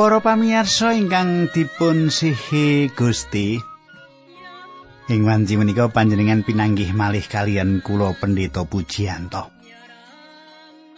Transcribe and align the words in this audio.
Para 0.00 0.16
pamirsa 0.16 0.96
ingkang 0.96 1.52
dipun 1.52 2.08
sihi 2.08 2.88
Gusti. 2.88 3.60
Ing 5.12 5.20
wanci 5.28 5.60
menika 5.60 5.92
panjenengan 5.92 6.40
pinanggih 6.40 6.96
malih 6.96 7.20
kalian 7.20 7.84
kula 7.84 8.16
Pendeta 8.16 8.64
Pujiyanto. 8.64 9.52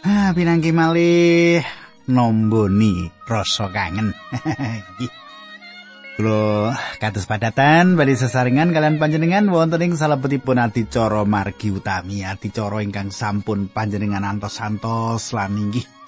Ah, 0.07 0.31
pinanggih 0.31 0.71
malih 0.71 1.67
nomboni 2.15 3.11
rasa 3.27 3.75
kangen. 3.75 4.15
Kula 6.15 6.71
kados 7.03 7.27
padatan 7.27 7.99
badhe 7.99 8.15
sesarengan 8.15 8.71
kalian 8.71 9.03
panjenengan 9.03 9.51
wonten 9.51 9.83
ing 9.83 9.99
salebetipun 9.99 10.63
adicara 10.63 11.27
margi 11.27 11.75
utami 11.75 12.23
adicara 12.23 12.79
ingkang 12.79 13.11
sampun 13.11 13.67
panjenengan 13.67 14.23
antos-antos 14.23 15.35
lan 15.35 15.59
inggih 15.59 16.02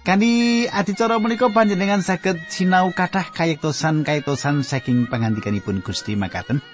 Kandi 0.00 0.64
adicara 0.64 1.20
menika 1.20 1.52
panjenengan 1.52 2.00
saged 2.00 2.40
sinau 2.48 2.88
kathah 2.96 3.28
kayektosan 3.36 4.00
kayektosan 4.00 4.64
saking 4.64 5.04
pangandikanipun 5.12 5.84
Gusti 5.84 6.16
makaten. 6.16 6.64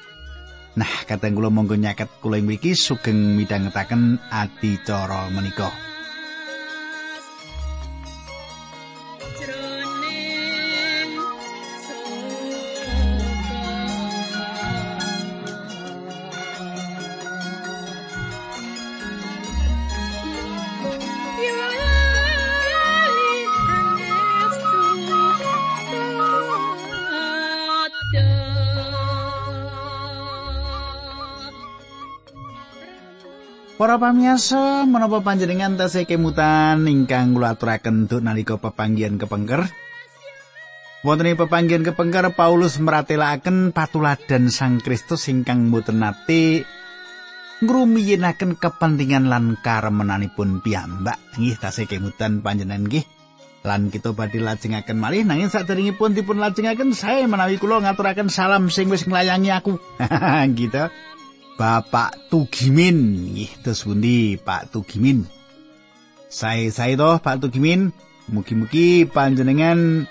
Nah, 0.77 0.92
kateng 1.09 1.34
kula 1.34 1.50
monggo 1.50 1.75
nyaket 1.75 2.06
kula 2.23 2.39
ing 2.39 2.47
mriki 2.47 2.78
sugeng 2.78 3.34
midhangetaken 3.34 4.23
adicara 4.31 5.27
menika. 5.33 5.86
Para 33.97 34.12
pamiyasa, 34.12 34.84
menapa 34.84 35.25
panjenengan 35.25 35.72
tasih 35.80 36.05
kemutan 36.05 36.84
ingkang 36.84 37.33
kula 37.33 37.56
aturaken 37.56 38.05
nalika 38.20 38.61
pepanggihan 38.61 39.16
kepengker? 39.16 39.72
Wonten 41.00 41.33
ing 41.33 41.41
pepanggihan 41.41 41.80
kepengker 41.80 42.28
Paulus 42.36 42.77
meratelaken 42.77 43.72
patuladan 43.72 44.53
Sang 44.53 44.84
Kristus 44.84 45.33
ingkang 45.33 45.72
mboten 45.72 46.05
nate 46.05 46.69
ngrumiyinaken 47.64 48.61
kepentingan 48.61 49.33
lan 49.33 49.56
karemenanipun 49.64 50.60
piyambak. 50.60 51.16
Nggih 51.41 51.56
tasih 51.56 51.88
kemutan 51.88 52.44
panjenengan 52.44 52.84
nggih. 52.84 53.08
Lan 53.64 53.88
kita 53.88 54.12
badhe 54.12 54.44
lajengaken 54.44 55.00
malih 55.00 55.25
nanging 55.25 55.48
saderengipun 55.48 56.12
dipun 56.12 56.36
lajengaken 56.36 56.92
saya 56.92 57.25
menawi 57.25 57.56
kula 57.56 57.81
ngaturaken 57.81 58.28
salam 58.28 58.69
sing 58.69 58.92
wis 58.92 59.08
nglayangi 59.08 59.56
aku. 59.56 59.81
gitu. 60.60 60.84
Bapak 61.56 62.28
Tugimin. 62.28 63.33
Nggih, 63.33 63.50
terus 63.65 63.89
pundi 63.89 64.37
Pak 64.37 64.77
Tugimin? 64.77 65.25
Saya 66.28 66.69
toh 67.00 67.17
Pak 67.17 67.41
Tugimin. 67.41 67.91
Mugi-mugi 68.28 69.09
panjenengan 69.09 70.05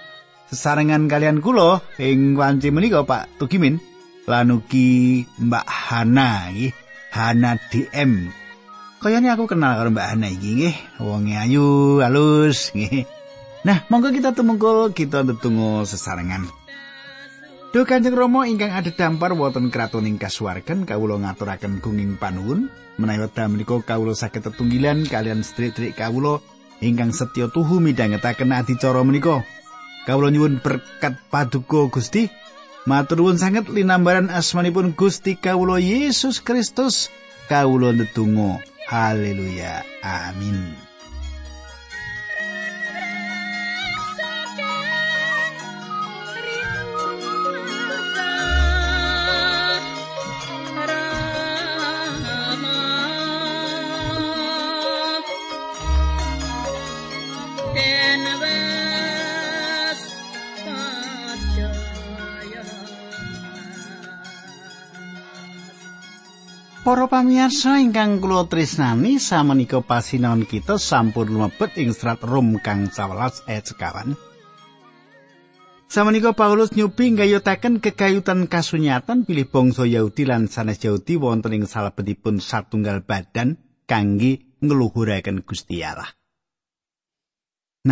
sesarengan 0.49 1.05
kalian 1.05 1.43
kula 1.43 1.85
ing 2.01 2.33
wanci 2.33 2.73
menika 2.73 3.05
Pak 3.05 3.37
Tugimin. 3.37 3.77
Lan 4.25 4.57
ugi 4.57 5.21
Mbak 5.37 5.67
Hana 5.69 6.49
nggih. 6.49 6.73
Hana 7.13 7.61
DM. 7.69 8.33
Kayane 8.99 9.29
aku 9.29 9.45
kenal 9.45 9.77
karo 9.77 9.93
Mbak 9.93 10.07
Hana 10.17 10.27
iki 10.33 10.49
nggih. 10.57 10.75
Wonge 10.97 11.37
ayu, 11.37 12.01
halus 12.01 12.73
nggih. 12.73 13.05
Nah, 13.65 13.85
monggo 13.89 14.09
kita 14.09 14.33
tumungkul 14.33 14.93
kita 14.97 15.21
tetunggu 15.21 15.85
sesarengan. 15.85 16.64
Duh 17.75 17.83
Kanjeng 17.83 18.15
Rama 18.15 18.47
ingkang 18.47 18.71
ada 18.71 18.87
dampar 18.87 19.35
wonten 19.35 19.67
kraton 19.67 20.07
ing 20.07 20.15
kasuwargan 20.15 20.87
kawula 20.87 21.19
ngaturaken 21.19 21.83
gunging 21.83 22.15
panuwun. 22.15 22.71
Menawi 22.95 23.27
wekdal 23.27 23.51
menika 23.51 23.75
kawula 23.83 24.15
saged 24.15 24.47
tetunggilan 24.47 25.03
kalian 25.03 25.43
sedherek 25.43 25.99
kawula 25.99 26.39
ingkang 26.79 27.11
setya 27.11 27.51
tuhu 27.51 27.83
midhangetaken 27.83 28.55
adicara 28.55 29.03
menika. 29.03 29.43
Kawula 30.07 30.31
nyuwun 30.31 30.63
berkat 30.63 31.19
paduka 31.27 31.91
Gusti. 31.91 32.31
Matur 32.87 33.19
nuwun 33.19 33.35
sanget 33.35 33.67
linambaran 33.67 34.31
asmanipun 34.31 34.95
Gusti 34.95 35.35
kawula 35.35 35.75
Yesus 35.75 36.39
Kristus. 36.39 37.11
Kawula 37.51 37.91
ndedonga. 37.91 38.63
Haleluya. 38.87 39.83
Amin 39.99 40.94
Para 66.95 67.11
pamirsa 67.11 67.75
ingkang 67.83 68.23
kula 68.23 68.47
tresnani 68.47 69.19
samenika 69.19 69.83
pasinaon 69.83 70.47
kita 70.47 70.79
sampun 70.79 71.27
mlebet 71.27 71.75
ing 71.75 71.91
serat 71.91 72.23
Rom 72.23 72.55
kang 72.63 72.87
11 72.87 73.51
ayat 73.51 73.67
sekawan. 73.67 74.15
Samenika 75.91 76.31
Paulus 76.31 76.71
nyubi 76.71 77.11
nggayutaken 77.11 77.83
kekayutan 77.83 78.47
kasunyatan 78.47 79.27
pilih 79.27 79.43
bangsa 79.43 79.83
Yahudi 79.83 80.23
lan 80.23 80.47
sanes 80.47 80.79
Yahudi 80.79 81.19
wonten 81.19 81.59
ing 81.59 81.67
salebetipun 81.67 82.39
satunggal 82.39 83.03
badan 83.03 83.59
kangge 83.83 84.55
ngluhuraken 84.63 85.43
Gusti 85.43 85.83
Allah. 85.83 86.15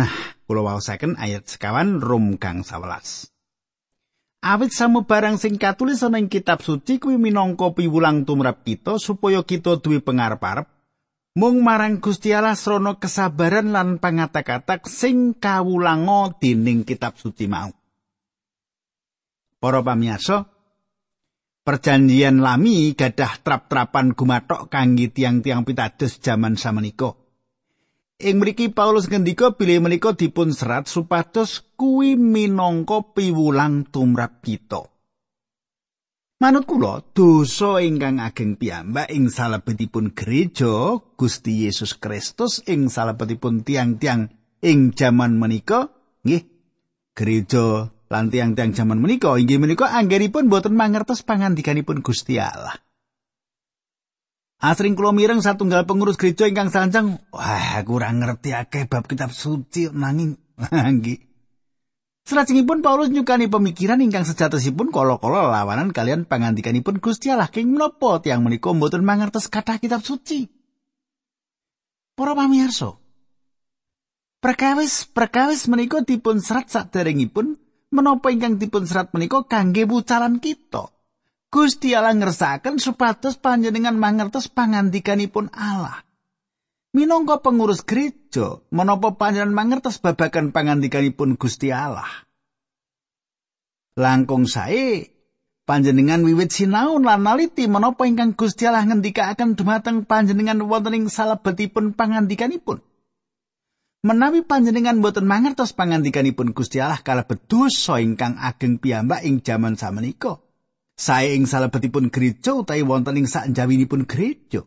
Nah, 0.00 0.08
kula 0.48 0.64
waosaken 0.64 1.20
ayat 1.20 1.44
sekawan 1.44 2.00
Rom 2.00 2.40
kang 2.40 2.64
11. 2.64 3.33
Awit 4.44 4.76
samubarang 4.76 5.40
sing 5.40 5.56
katulis 5.56 6.04
ana 6.04 6.20
ing 6.20 6.28
kitab 6.28 6.60
suci 6.60 7.00
kuwi 7.00 7.16
minangka 7.16 7.72
piwulang 7.72 8.28
tumrap 8.28 8.60
kita 8.60 9.00
supaya 9.00 9.40
kita 9.40 9.80
duwe 9.80 10.04
pangarep-arep 10.04 10.68
mung 11.32 11.64
marang 11.64 11.96
Gusti 11.96 12.28
Allah 12.36 12.52
srana 12.52 13.00
kesabaran 13.00 13.72
lan 13.72 13.96
pangatak-atak 13.96 14.84
sing 14.84 15.32
kawulanga 15.32 16.36
dening 16.36 16.84
kitab 16.84 17.16
suci 17.16 17.48
mau. 17.48 17.72
Para 19.56 19.80
pamirsa, 19.80 20.44
perjanjian 21.64 22.44
lami 22.44 22.92
gadah 22.92 23.40
trap-trapan 23.40 24.12
gumathok 24.12 24.68
kangge 24.68 25.08
tiang-tiang 25.08 25.64
pitados 25.64 26.20
jaman 26.20 26.60
samenika. 26.60 27.16
Ing 28.22 28.38
mriki 28.38 28.70
Paulus 28.70 29.10
ngendika 29.10 29.58
bilih 29.58 29.82
menika 29.82 30.14
dipun 30.14 30.54
serat 30.54 30.86
supados 30.86 31.66
kuwi 31.74 32.14
minangka 32.14 33.02
piwulang 33.10 33.90
tumrap 33.90 34.38
kita. 34.38 34.86
Manut 36.38 36.62
kula, 36.62 37.02
dosa 37.10 37.82
ingkang 37.82 38.22
ageng 38.22 38.54
piyambak 38.54 39.10
ing 39.10 39.26
salebetipun 39.26 40.14
gereja 40.14 40.94
Gusti 41.18 41.66
Yesus 41.66 41.98
Kristus 41.98 42.62
ing 42.70 42.86
salebetipun 42.86 43.66
tiang-tiang 43.66 44.30
ing 44.62 44.94
jaman 44.94 45.34
menika, 45.34 45.90
nggih, 46.22 46.46
gereja 47.18 47.90
lan 48.12 48.30
tiang-tiang 48.30 48.70
jaman 48.76 49.02
menika 49.02 49.34
inggih 49.34 49.58
menika 49.58 49.90
anggenipun 49.90 50.46
boten 50.46 50.78
mangertos 50.78 51.26
pangandikanipun 51.26 51.98
Gusti 51.98 52.38
Allah. 52.38 52.78
Asring 54.64 54.96
kula 54.96 55.12
mireng 55.12 55.44
satunggal 55.44 55.84
pengurus 55.84 56.16
gereja 56.16 56.48
ingkang 56.48 56.72
sancang, 56.72 57.20
wah 57.28 57.76
kurang 57.84 58.24
ngerti 58.24 58.56
akeh 58.56 58.88
bab 58.88 59.04
kitab 59.04 59.28
suci 59.28 59.92
nanging 59.92 60.40
nggih. 60.96 61.20
Salajengipun 62.24 62.80
Paulus 62.80 63.12
nyukani 63.12 63.52
pemikiran 63.52 64.00
ingkang 64.00 64.24
sejatosipun 64.24 64.88
kala-kala 64.88 65.52
lawanan 65.52 65.92
kalian 65.92 66.24
pangandikanipun 66.24 66.96
Gusti 66.96 67.28
Allah 67.28 67.52
king 67.52 67.76
menapa 67.76 68.24
tiyang 68.24 68.40
menika 68.40 68.72
mboten 68.72 69.04
mangertos 69.04 69.52
kathah 69.52 69.76
kitab 69.76 70.00
suci. 70.00 70.48
Para 72.16 72.32
pamirsa, 72.32 72.96
Perkawis 74.40 75.04
perkawis 75.04 75.68
menika 75.68 76.00
dipun 76.00 76.40
serat 76.40 76.72
saderengipun 76.72 77.60
menapa 77.92 78.32
ingkang 78.32 78.56
dipun 78.56 78.88
serat 78.88 79.12
menika 79.12 79.44
kangge 79.44 79.84
wucalan 79.84 80.40
kita. 80.40 80.93
Gusti 81.54 81.94
Allah 81.94 82.18
ngersakaken 82.18 82.82
supados 82.82 83.38
panjenengan 83.38 83.94
mangertos 83.94 84.50
pangandikanipun 84.50 85.54
Allah. 85.54 86.02
Minangka 86.90 87.46
pengurus 87.46 87.86
gereja, 87.86 88.58
menapa 88.74 89.14
panjenengan 89.14 89.54
mangertos 89.54 90.02
babagan 90.02 90.50
pangandikanipun 90.50 91.38
Gusti 91.38 91.70
Allah? 91.70 92.10
Langkung 93.94 94.50
sae 94.50 95.14
panjenengan 95.62 96.26
wiwit 96.26 96.50
sinau 96.50 96.98
lan 96.98 97.22
naliti 97.22 97.70
menapa 97.70 98.02
ingkang 98.02 98.34
Gusti 98.34 98.66
Allah 98.66 98.82
ngendikaaken 98.90 99.54
dumateng 99.54 100.10
panjenengan 100.10 100.58
wonten 100.66 100.98
ing 100.98 101.06
salebetipun 101.06 101.94
pangandikanipun. 101.94 102.82
Menawi 104.02 104.42
panjenengan 104.42 104.98
boten 104.98 105.22
mangertos 105.22 105.70
pangandikanipun 105.70 106.50
Gusti 106.50 106.82
Allah 106.82 106.98
kalebet 106.98 107.46
dosa 107.46 108.02
ingkang 108.02 108.42
ageng 108.42 108.82
piyambak 108.82 109.22
ing 109.22 109.38
jaman 109.38 109.78
samenika. 109.78 110.43
Sae 110.94 111.34
ing 111.34 111.50
salebetipun 111.50 112.06
gereja 112.14 112.54
utawi 112.54 112.86
wonten 112.86 113.18
ing 113.18 113.26
sakjawinipun 113.26 114.06
gereja. 114.06 114.62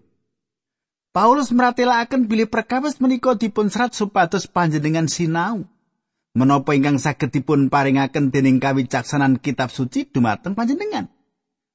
Paulus 1.15 1.56
meratelaken 1.56 2.27
bilih 2.27 2.51
perkawis 2.51 3.00
menika 3.00 3.33
dipun 3.39 3.71
serat 3.71 3.95
supados 3.95 4.45
panjenengan 4.45 5.07
sinau. 5.07 5.65
Menapa 6.38 6.77
ingkang 6.77 7.01
saged 7.01 7.33
dipun 7.33 7.74
paringaken 7.74 8.29
dening 8.29 8.62
kawicaksanan 8.62 9.41
kitab 9.41 9.74
suci 9.74 10.06
dumateng 10.06 10.53
panjenengan. 10.53 11.09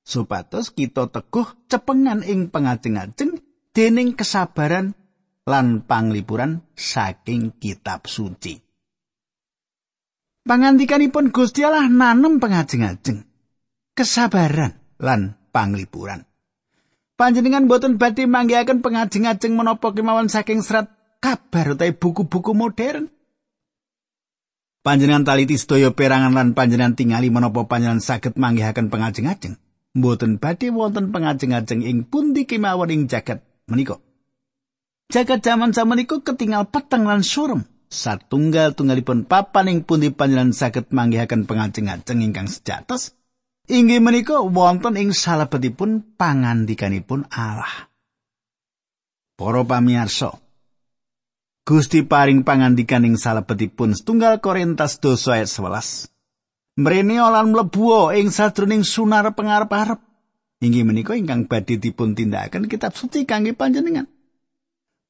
Supados 0.07 0.71
kita 0.71 1.11
teguh 1.11 1.67
cepengan 1.67 2.23
ing 2.23 2.53
pengajeng-ajeng 2.53 3.43
dening 3.75 4.15
kesabaran 4.15 4.95
lan 5.49 5.83
panglipuran 5.83 6.63
saking 6.79 7.57
kitab 7.59 8.07
suci. 8.07 8.63
Pangandikanipun 10.47 11.35
Gusti 11.35 11.67
Allah 11.67 11.91
nanem 11.91 12.39
pengajeng-ajeng 12.39 13.32
kesabaran 13.93 14.81
lan 15.01 15.37
panglipuran. 15.53 16.25
Panjenengan 17.17 17.69
boten 17.69 18.01
badhe 18.01 18.27
manggihaken 18.27 18.83
pengajeng-ajeng 18.83 19.55
menapa 19.55 19.95
kemawon 19.95 20.33
saking 20.33 20.65
serat 20.65 20.91
kabar 21.23 21.77
utawi 21.77 21.95
buku-buku 21.95 22.57
modern. 22.57 23.13
Panjenengan 24.83 25.23
taliti 25.23 25.55
sedaya 25.55 25.95
perangan 25.95 26.35
lan 26.35 26.59
panjenengan 26.59 26.99
tingali 26.99 27.31
menapa 27.31 27.71
panjenengan 27.71 28.03
saged 28.03 28.35
manggihaken 28.35 28.91
pengajeng-ajeng. 28.91 29.55
Boten 29.95 30.43
badhe 30.43 30.75
wonten 30.75 31.15
pengajeng-ajeng 31.15 31.87
ing 31.87 32.03
pundi 32.09 32.49
kemawon 32.49 32.91
ing 32.91 33.03
jagat 33.07 33.45
menika. 33.71 34.03
Jagat 35.13 35.45
jaman 35.45 35.77
samenika 35.77 36.19
ketinggal 36.19 36.67
peteng 36.73 37.07
lan 37.07 37.23
surem. 37.23 37.69
Satunggal 37.93 38.73
tunggalipun 38.73 39.29
papan 39.29 39.69
ing 39.69 39.79
pundi 39.85 40.11
panjenengan 40.11 40.57
saged 40.57 40.91
manggihaken 40.91 41.47
pengajeng-ajeng 41.47 42.25
ingkang 42.25 42.49
sejatos. 42.49 43.15
Inggih 43.73 44.05
menika 44.05 44.37
wonten 44.45 45.01
ing 45.01 45.17
salebetipun 45.17 46.21
pangandikanipun 46.21 47.25
Allah. 47.33 47.89
Para 49.33 49.65
pamirsa, 49.65 50.37
Gusti 51.65 52.05
paring 52.05 52.45
pangandikan 52.45 53.09
ing 53.09 53.17
salebetipun 53.17 53.97
setunggal 53.97 54.45
Korintus 54.45 55.01
dosa 55.01 55.41
ayat 55.41 55.49
11. 55.49 56.13
Mrene 56.85 57.17
lan 57.17 57.49
mlebu 57.49 58.13
ing 58.13 58.29
sadroning 58.29 58.85
sunar 58.85 59.33
pengarep-arep. 59.33 60.05
Inggih 60.61 60.85
menika 60.85 61.17
ingkang 61.17 61.49
badhe 61.49 61.81
dipun 61.81 62.13
tindakaken 62.13 62.69
kitab 62.69 62.93
suci 62.93 63.25
kangge 63.25 63.57
panjenengan. 63.57 64.05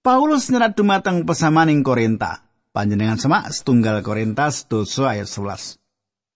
Paulus 0.06 0.54
nyerat 0.54 0.78
dumateng 0.78 1.26
pesamaning 1.26 1.82
Korinta. 1.82 2.46
Panjenengan 2.70 3.18
semak 3.18 3.50
setunggal 3.50 4.06
Korintas 4.06 4.70
dosa 4.70 5.18
ayat 5.18 5.26
11. 5.26 5.81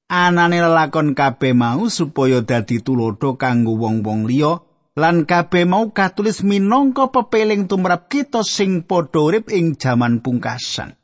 Anane 0.06 0.62
lelakon 0.62 1.18
kabeh 1.18 1.50
mau 1.50 1.90
supaya 1.90 2.38
dadi 2.38 2.78
tulodo 2.78 3.34
kanggo 3.34 3.74
wong-wong 3.74 4.30
liya 4.30 4.62
lan 4.94 5.26
kabeh 5.26 5.66
mau 5.66 5.90
katulis 5.90 6.46
minangka 6.46 7.10
pepeling 7.10 7.66
tumrap 7.66 8.06
kita 8.06 8.46
sing 8.46 8.86
padha 8.86 9.18
urip 9.18 9.50
ing 9.50 9.74
jaman 9.74 10.22
pungkasan. 10.22 10.94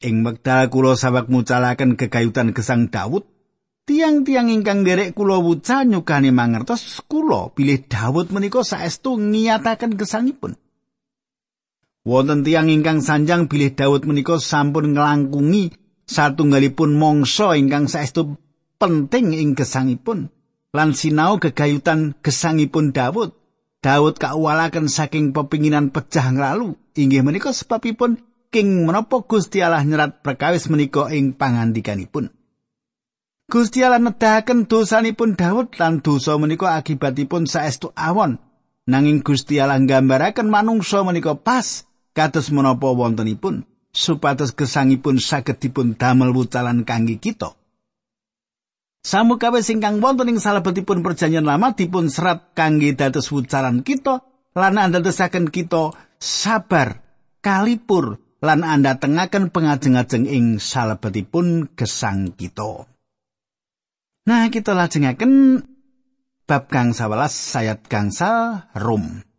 Ing 0.00 0.24
wekdal 0.24 0.72
kula 0.72 0.96
sawek 0.96 1.28
mucalaken 1.28 2.00
kegayutan 2.00 2.56
gesang 2.56 2.88
Daud, 2.88 3.28
tiang-tiang 3.84 4.48
ingkang 4.48 4.80
derek 4.80 5.12
kula 5.12 5.36
wuca 5.36 5.84
nyukani 5.84 6.32
mangertos 6.32 7.04
kula 7.04 7.52
bilih 7.52 7.86
Daud 7.92 8.32
menika 8.32 8.64
saestu 8.64 9.20
ngiyataken 9.20 10.00
gesangipun. 10.00 10.56
Wonten 12.08 12.40
tiang 12.42 12.72
ingkang 12.72 13.04
sanjang 13.04 13.46
bilih 13.52 13.76
Daud 13.76 14.08
menika 14.08 14.40
sampun 14.40 14.96
ngelangkungi 14.96 15.81
satunggalipun 16.12 17.00
mangsa 17.00 17.56
ingkang 17.56 17.88
saestu 17.88 18.36
penting 18.76 19.32
ing 19.32 19.56
gesangipun 19.56 20.28
lan 20.76 20.92
sinau 20.92 21.40
gegayutan 21.40 22.12
gesangipun 22.20 22.92
Daud. 22.92 23.32
Daud 23.82 24.14
kauwalaken 24.20 24.86
saking 24.86 25.34
pepinginan 25.34 25.90
pecah 25.90 26.30
nglalu 26.30 26.78
inggih 26.94 27.24
menika 27.26 27.50
sebabipun 27.50 28.20
king 28.52 28.86
menapa 28.86 29.24
Gusti 29.24 29.58
Allah 29.64 29.82
nyerat 29.82 30.22
perkawis 30.22 30.68
menika 30.68 31.08
ing 31.10 31.34
pangandikanipun. 31.34 32.30
Gusti 33.50 33.82
Allah 33.82 33.98
nedahaken 33.98 34.70
dosanipun 34.70 35.34
Daud 35.34 35.74
lan 35.80 35.98
dosa 35.98 36.38
menika 36.38 36.78
akibatipun 36.78 37.48
saestu 37.48 37.90
awon. 37.98 38.38
Nanging 38.86 39.22
Gusti 39.24 39.58
Allah 39.58 39.82
nggambaraken 39.82 40.46
manungsa 40.46 41.02
menika 41.02 41.34
pas 41.38 41.86
kados 42.14 42.50
menapa 42.54 42.90
wontenipun 42.90 43.66
supados 43.92 44.56
gesangipun 44.56 45.20
saged 45.20 45.60
dipun 45.60 45.94
damel 45.94 46.32
wucalan 46.32 46.82
kangge 46.82 47.20
kita. 47.20 47.54
Samukawe 49.02 49.60
singkang 49.60 50.00
wonten 50.00 50.32
ing 50.32 50.38
salebetipun 50.40 51.04
perjanjian 51.04 51.44
lama 51.44 51.76
dipun 51.76 52.08
serat 52.08 52.56
kangge 52.56 52.96
dados 52.96 53.28
wucalan 53.28 53.84
kita 53.84 54.24
lan 54.56 54.80
andadosaken 54.80 55.52
kita 55.52 55.92
sabar, 56.16 57.02
kalipur 57.44 58.22
lan 58.42 58.62
anda 58.66 58.98
tengaken 58.98 59.50
pengajeng-ajeng 59.50 60.26
ing 60.26 60.46
salebetipun 60.58 61.74
gesang 61.74 62.34
kita. 62.34 62.86
Nah, 64.22 64.46
kita 64.54 64.70
lajengaken 64.78 65.66
bab 66.46 66.70
kang 66.70 66.94
11 66.94 67.26
sayat 67.26 67.80
gangsal 67.90 68.70
Rom. 68.78 69.31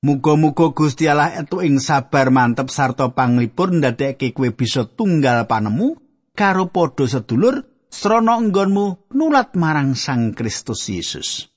Muga-muga 0.00 0.72
Gusti 0.72 1.04
Allah 1.12 1.44
ing 1.44 1.76
sabar 1.76 2.32
mantep 2.32 2.72
sarta 2.72 3.12
panglipur 3.12 3.68
ndadekake 3.68 4.32
kowe 4.32 4.48
bisa 4.48 4.88
tunggal 4.88 5.44
panemu 5.44 5.92
karo 6.32 6.72
padha 6.72 7.04
sedulur 7.04 7.68
srana 7.92 8.40
enggonmu 8.40 9.12
nulat 9.12 9.52
marang 9.60 9.92
Sang 9.92 10.32
Kristus 10.32 10.88
Yesus. 10.88 11.52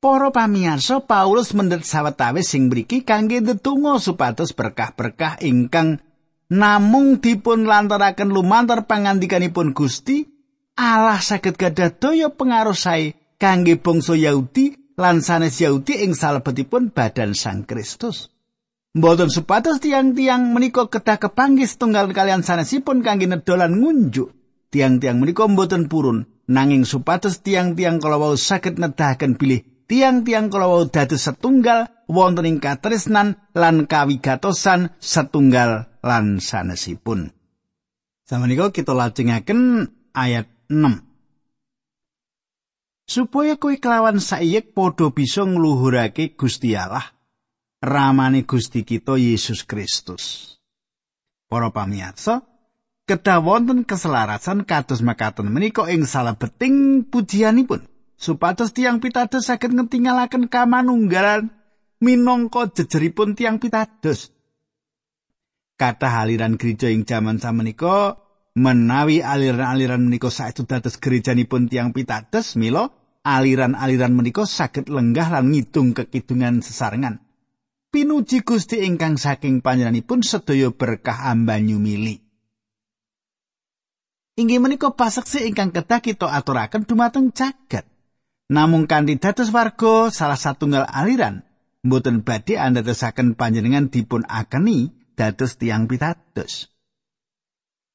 Para 0.00 0.32
pamirsa 0.32 1.04
Paulus 1.04 1.52
mendhet 1.52 1.84
sawetawis 1.84 2.48
sing 2.48 2.72
mriki 2.72 3.04
kangge 3.04 3.44
ndedonga 3.44 4.00
supados 4.00 4.56
berkah-berkah 4.56 5.36
ingkang 5.44 6.00
namung 6.48 7.20
dipun 7.20 7.68
lantaraken 7.68 8.32
lumantar 8.32 8.88
pangandikanipun 8.88 9.76
Gusti 9.76 10.26
Allah 10.80 11.20
saged 11.20 11.60
gadah 11.60 11.92
daya 11.92 12.32
pengaruh 12.32 12.74
sae 12.74 13.14
kangge 13.36 13.76
bangsa 13.76 14.16
Yahudi 14.16 14.81
lan 14.96 15.24
sanes 15.24 15.60
Yahudi 15.60 16.04
ing 16.04 16.12
salebetipun 16.16 16.92
badan 16.92 17.32
Sang 17.36 17.64
Kristus. 17.68 18.32
Mboten 18.92 19.32
supados 19.32 19.80
tiang-tiang 19.80 20.52
menika 20.52 20.84
kedah 20.84 21.16
kepanggih 21.16 21.64
setunggal 21.64 22.12
kalian 22.12 22.44
sanesipun 22.44 23.00
kangge 23.00 23.24
nedolan 23.24 23.80
ngunjuk. 23.80 24.28
Tiang-tiang 24.68 25.16
menika 25.16 25.48
mboten 25.48 25.88
purun, 25.88 26.28
nanging 26.48 26.84
supados 26.84 27.40
tiang-tiang 27.40 28.00
kalawau 28.00 28.36
saged 28.36 28.76
nedahaken 28.76 29.40
bilih 29.40 29.64
tiang-tiang 29.92 30.48
kalawau 30.48 30.88
dados 30.88 31.28
setunggal 31.28 31.92
wonten 32.08 32.48
ing 32.48 32.58
katresnan 32.64 33.36
lan 33.52 33.84
kawigatosan 33.84 34.96
setunggal 34.96 35.92
lan 36.00 36.40
sanesipun. 36.40 37.32
Samenika 38.24 38.72
kita 38.72 38.96
lajengaken 38.96 39.92
ayat 40.16 40.48
6. 40.72 41.11
Supaya 43.12 43.60
kowe 43.60 43.76
kelawan 43.76 44.16
saiyek 44.16 44.72
padha 44.72 45.12
bisa 45.12 45.44
ngluhurake 45.44 46.32
Gusti 46.32 46.72
Allah 46.72 47.12
ramane 47.84 48.48
Gusti 48.48 48.88
kita 48.88 49.20
Yesus 49.20 49.68
Kristus. 49.68 50.56
Para 51.52 51.68
pamirsa 51.68 52.40
kedah 53.04 53.44
wonten 53.44 53.84
keselarasan 53.84 54.64
kados 54.64 55.04
makaten 55.04 55.52
menika 55.52 55.84
ing 55.92 56.08
salebeting 56.08 57.04
pujianipun. 57.12 57.84
Supados 58.16 58.72
tiang 58.72 59.02
pitados 59.02 59.50
saged 59.50 59.76
ngetingalaken 59.76 60.48
kamanunggalan 60.48 61.52
minangka 62.00 62.72
jejeripun 62.72 63.36
tiang 63.36 63.60
pitados. 63.60 64.32
Kata 65.76 66.08
aliran 66.22 66.56
gereja 66.56 66.88
ing 66.88 67.04
jaman 67.04 67.42
samenika 67.42 68.16
menawi 68.56 69.20
aliran-aliran 69.20 70.06
menika 70.06 70.30
saestu 70.30 70.64
dados 70.64 70.96
gerejanipun 70.96 71.66
tiang 71.66 71.90
pitados 71.90 72.54
mila 72.54 73.01
aliran-aliran 73.22 74.14
menika 74.14 74.46
saged 74.46 74.90
lenggah 74.90 75.30
lan 75.30 75.54
ngidung 75.54 75.94
kekidungan 75.94 76.60
sesarengan. 76.60 77.22
Pinuji 77.92 78.40
Gusti 78.42 78.82
ingkang 78.82 79.20
saking 79.20 79.60
panjenenganipun 79.60 80.24
sedaya 80.24 80.72
berkah 80.72 81.28
ambanyu 81.28 81.76
mili. 81.76 82.24
Inggih 84.32 84.64
menika 84.64 84.96
paseksi 84.96 85.44
ingkang 85.44 85.76
kedah 85.76 86.00
kita 86.00 86.24
aturaken 86.24 86.88
dumateng 86.88 87.36
jagat. 87.36 87.84
Namung 88.48 88.88
kanthi 88.88 89.20
dados 89.20 89.52
warga 89.52 90.08
salah 90.08 90.40
satunggal 90.40 90.88
aliran, 90.88 91.44
mboten 91.84 92.24
badhe 92.24 92.56
andadosaken 92.56 93.36
panjenengan 93.36 93.92
dipun 93.92 94.24
akeni 94.24 94.92
dados 95.16 95.60
tiang 95.60 95.84
pitados. 95.84 96.72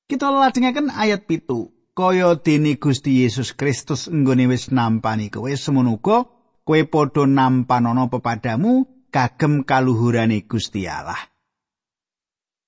Kita 0.08 0.30
lajengaken 0.30 0.94
ayat 0.94 1.26
pitu. 1.26 1.77
Kaya 1.98 2.38
dene 2.38 2.78
Gusti 2.78 3.26
Yesus 3.26 3.58
Kristus 3.58 4.06
nggone 4.06 4.46
wis 4.46 4.70
nampani 4.70 5.34
kowe 5.34 5.50
semono 5.58 5.98
uga 5.98 6.30
kowe 6.62 6.82
padha 6.86 7.26
nampanana 7.26 8.06
pepadamu 8.06 8.86
kagem 9.10 9.66
kaluhurane 9.66 10.46
Gusti 10.46 10.86
Allah. 10.86 11.18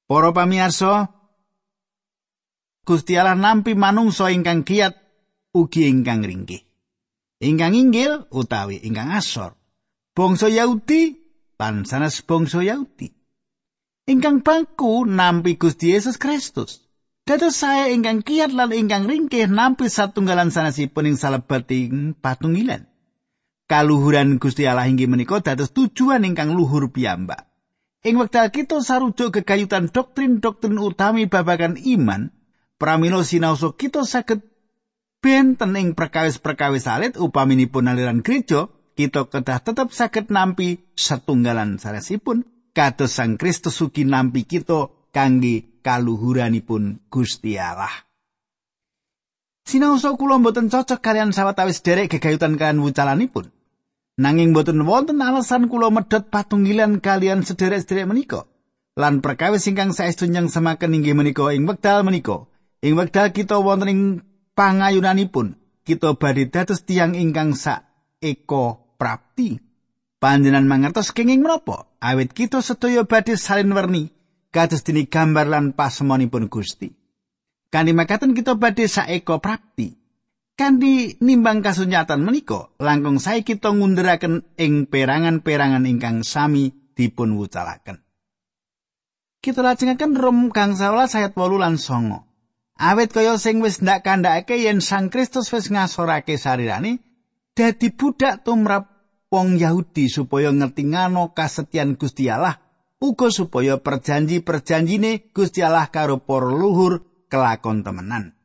Para 0.09 0.33
pamirsa, 0.33 1.13
Gusti 2.81 3.13
Allah 3.13 3.37
nampi 3.37 3.77
manungsa 3.77 4.33
ingkang 4.33 4.65
kiat 4.65 4.97
ugi 5.53 5.85
ingkang 5.85 6.25
ringkih. 6.25 6.65
Ingkang 7.45 7.77
inggil 7.77 8.25
utawi 8.33 8.81
ingkang 8.81 9.13
asor. 9.13 9.53
Bangsa 10.17 10.49
Yahudi 10.49 11.13
lan 11.61 11.85
sanes 11.85 12.25
bangsa 12.25 12.65
Yahudi. 12.65 13.13
Ingkang 14.09 14.41
bangku 14.41 15.05
nampi 15.05 15.53
Gusti 15.61 15.93
Yesus 15.93 16.17
Kristus. 16.17 16.88
Dados 17.29 17.61
saya 17.61 17.93
ingkang 17.93 18.25
kiat 18.25 18.57
lan 18.57 18.73
ingkang 18.73 19.05
ringkih 19.05 19.45
nampi 19.53 19.85
satunggalan 19.85 20.49
sanesipun 20.49 21.13
ing 21.13 21.13
salebeting 21.13 22.17
patungilan. 22.17 22.89
Kaluhuran 23.69 24.41
Gusti 24.41 24.65
Allah 24.65 24.89
inggih 24.89 25.05
menika 25.05 25.37
dados 25.37 25.69
tujuan 25.69 26.25
ingkang 26.25 26.57
luhur 26.57 26.89
piyambak. 26.89 27.45
Ing 28.01 28.17
wekdal 28.17 28.49
kita 28.49 28.81
sarujuk 28.81 29.29
kegayutan 29.29 29.93
doktrin-doktrin 29.93 30.81
utami 30.81 31.29
babagan 31.29 31.77
iman, 31.77 32.33
pramila 32.81 33.21
sinaosa 33.21 33.77
kita 33.77 34.09
saged 34.09 34.41
benten 35.21 35.77
ing 35.77 35.93
perkawis-perkawis 35.93 36.89
salit 36.89 37.13
upaminipun 37.13 37.93
aliran 37.93 38.25
gereja, 38.25 38.73
kita 38.97 39.29
kedah 39.29 39.61
tetep 39.61 39.93
saged 39.93 40.33
nampi 40.33 40.81
satunggalan 40.97 41.77
sanesipun 41.77 42.41
kados 42.73 43.13
Sang 43.13 43.37
Kristus 43.37 43.77
ugi 43.85 44.01
nampi 44.01 44.49
kita 44.49 44.89
kangge 45.13 45.68
kaluhuranipun 45.81 47.07
Gusti 47.07 47.55
Allah. 47.57 48.09
Sinaosa 49.69 50.17
kula 50.17 50.41
mboten 50.41 50.65
cocok 50.73 50.97
kalian 50.97 51.29
sawetawis 51.29 51.85
derek 51.85 52.09
gegayutan 52.09 52.57
kalian 52.57 52.81
wucalanipun. 52.81 53.53
Nanging 54.17 54.51
boten 54.51 54.81
wonten 54.83 55.21
alasan 55.21 55.69
kula 55.69 55.93
medhot 55.93 56.27
patunggilan 56.33 56.99
kalian 56.99 57.45
sederek-sederek 57.45 58.09
menika. 58.09 58.49
Lan 58.97 59.21
perkawis 59.23 59.69
ingkang 59.69 59.93
saestu 59.93 60.27
nyang 60.27 60.49
semaken 60.49 60.97
inggih 60.97 61.13
menika 61.13 61.53
ing 61.53 61.69
wekdal 61.69 62.03
menika. 62.03 62.49
Ing 62.81 62.97
wekdal 62.97 63.31
kita 63.31 63.61
wonten 63.61 63.87
ing 63.93 64.01
pangayunanipun, 64.57 65.55
kita 65.87 66.17
badhe 66.19 66.51
dados 66.51 66.83
tiang 66.83 67.15
ingkang 67.15 67.55
sak 67.55 67.87
eko 68.19 68.97
prapti. 68.99 69.61
Panjenan 70.19 70.67
mangertos 70.67 71.15
kenging 71.15 71.39
menapa? 71.39 71.87
Awit 72.03 72.35
kita 72.35 72.59
sedaya 72.59 73.07
badhe 73.07 73.39
salin 73.39 73.71
werni 73.71 74.18
kados 74.49 74.81
dini 74.85 75.05
gambar 75.05 75.45
lan 75.49 75.65
pasemonipun 75.77 76.49
Gusti. 76.49 76.89
Kanthi 77.69 77.93
makaten 77.93 78.33
kita 78.33 78.57
badhe 78.57 78.89
sak 78.89 79.09
eko 79.13 79.37
prapti. 79.37 79.93
Kanthi 80.57 81.15
nimbang 81.23 81.63
kasunyatan 81.63 82.19
menika, 82.19 82.73
langkung 82.83 83.21
sae 83.21 83.47
kita 83.47 83.71
ngunduraken 83.71 84.43
ing 84.59 84.91
perangan-perangan 84.91 85.87
ingkang 85.87 86.25
sami 86.25 86.73
dipun 86.97 87.39
wucalaken. 87.39 88.03
Kita 89.39 89.63
lajengaken 89.63 90.19
Rom 90.19 90.51
kang 90.51 90.75
11 90.75 91.15
ayat 91.15 91.31
8 91.31 91.63
lan 91.63 91.79
9. 91.79 92.29
Awit 92.79 93.09
kaya 93.11 93.39
sing 93.39 93.63
wis 93.63 93.79
ndak 93.79 94.03
kandhake 94.03 94.59
yen 94.59 94.83
Sang 94.83 95.07
Kristus 95.07 95.47
wis 95.51 95.71
ngasorake 95.71 96.35
sarirane 96.35 96.99
dadi 97.55 97.91
budak 97.91 98.43
tumrap 98.43 98.87
wong 99.31 99.59
Yahudi 99.59 100.11
supaya 100.11 100.51
ngerti 100.51 100.91
ngano 100.91 101.31
kasetyan 101.31 101.95
Gusti 101.95 102.27
Allah 102.27 102.68
uga 102.99 103.31
supaya 103.31 103.79
perjanji-perjanjine 103.79 105.31
Gusti 105.31 105.63
Allah 105.63 105.87
karo 105.87 106.19
para 106.19 106.51
luhur 106.51 107.03
kelakon 107.31 107.81
temenan. 107.81 108.35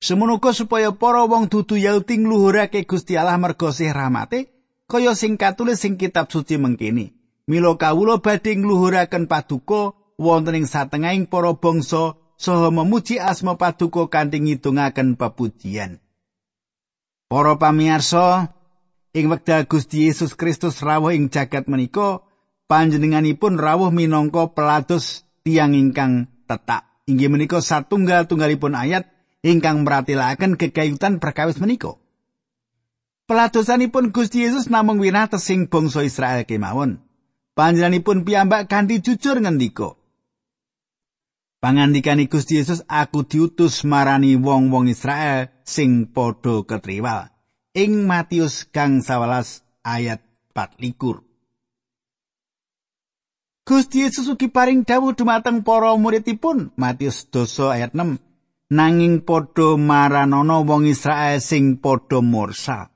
Semono 0.00 0.40
supaya 0.54 0.94
para 0.94 1.26
wong 1.26 1.50
dudu 1.52 1.76
Yahudi 1.76 2.24
ngluhurake 2.24 2.86
Gusti 2.88 3.18
Allah 3.18 3.36
merga 3.36 3.68
sih 3.74 3.92
rahmate 3.92 4.48
kaya 4.88 5.12
sing 5.12 5.36
katulis 5.36 5.84
sing 5.84 6.00
kitab 6.00 6.32
suci 6.32 6.56
mengkini. 6.56 7.12
Mila 7.48 7.76
kawula 7.76 8.20
badhe 8.20 8.56
ngluhuraken 8.56 9.26
paduka 9.26 9.96
wonten 10.20 10.54
ing 10.54 10.66
satengahing 10.68 11.26
para 11.26 11.52
bangsa 11.56 12.14
saha 12.38 12.70
memuji 12.70 13.18
asma 13.18 13.58
paduka 13.58 14.06
kanthi 14.06 14.38
ngidungaken 14.38 15.18
pepujian. 15.18 15.98
Para 17.28 17.60
pamirsa, 17.60 18.54
ing 19.12 19.28
wekdal 19.28 19.68
Gusti 19.68 20.08
Yesus 20.08 20.32
Kristus 20.32 20.80
rawuh 20.80 21.12
ing 21.12 21.28
jagat 21.28 21.68
menika, 21.68 22.24
panjenenganipun 22.68 23.56
rawuh 23.56 23.90
minangka 23.90 24.52
pelados 24.52 25.26
tiang 25.42 25.74
ingkang 25.74 26.28
tetak. 26.44 26.86
Inggih 27.08 27.32
menika 27.32 27.64
satunggal-tunggalipun 27.64 28.76
ayat 28.76 29.08
ingkang 29.40 29.82
meratilaken 29.82 30.60
kegayutan 30.60 31.18
perkawis 31.18 31.56
menika. 31.56 31.96
Peladosanipun 33.28 34.12
Gusti 34.12 34.44
Yesus 34.44 34.68
namung 34.68 35.00
winates 35.00 35.44
sing 35.48 35.68
bangsa 35.68 36.04
Israel 36.04 36.44
kemawon. 36.44 37.00
Panjenenganipun 37.56 38.24
piyambak 38.24 38.70
kanthi 38.70 39.00
jujur 39.04 39.40
ngendika. 39.40 39.96
Pangandikane 41.58 42.30
Gusti 42.30 42.62
Yesus 42.62 42.86
aku 42.86 43.26
diutus 43.26 43.82
marani 43.82 44.38
wong-wong 44.38 44.86
Israel 44.86 45.50
sing 45.66 46.08
padha 46.08 46.62
ketriwal. 46.62 47.34
Ing 47.74 48.06
Matius 48.06 48.64
kang 48.70 49.04
11 49.04 49.60
ayat 49.84 50.22
24. 50.54 51.27
Gusti 53.68 54.00
Yesus 54.00 54.32
ugi 54.32 54.48
paring 54.48 54.88
dawuh 54.88 55.12
dumateng 55.12 55.60
para 55.60 55.92
muridipun 55.92 56.72
Matius 56.80 57.28
12 57.28 57.68
ayat 57.68 57.92
6 57.92 58.16
nanging 58.72 59.28
padha 59.28 59.76
maranana 59.76 60.64
wong 60.64 60.88
Israel 60.88 61.36
sing 61.44 61.76
padha 61.76 62.24
mursa. 62.24 62.88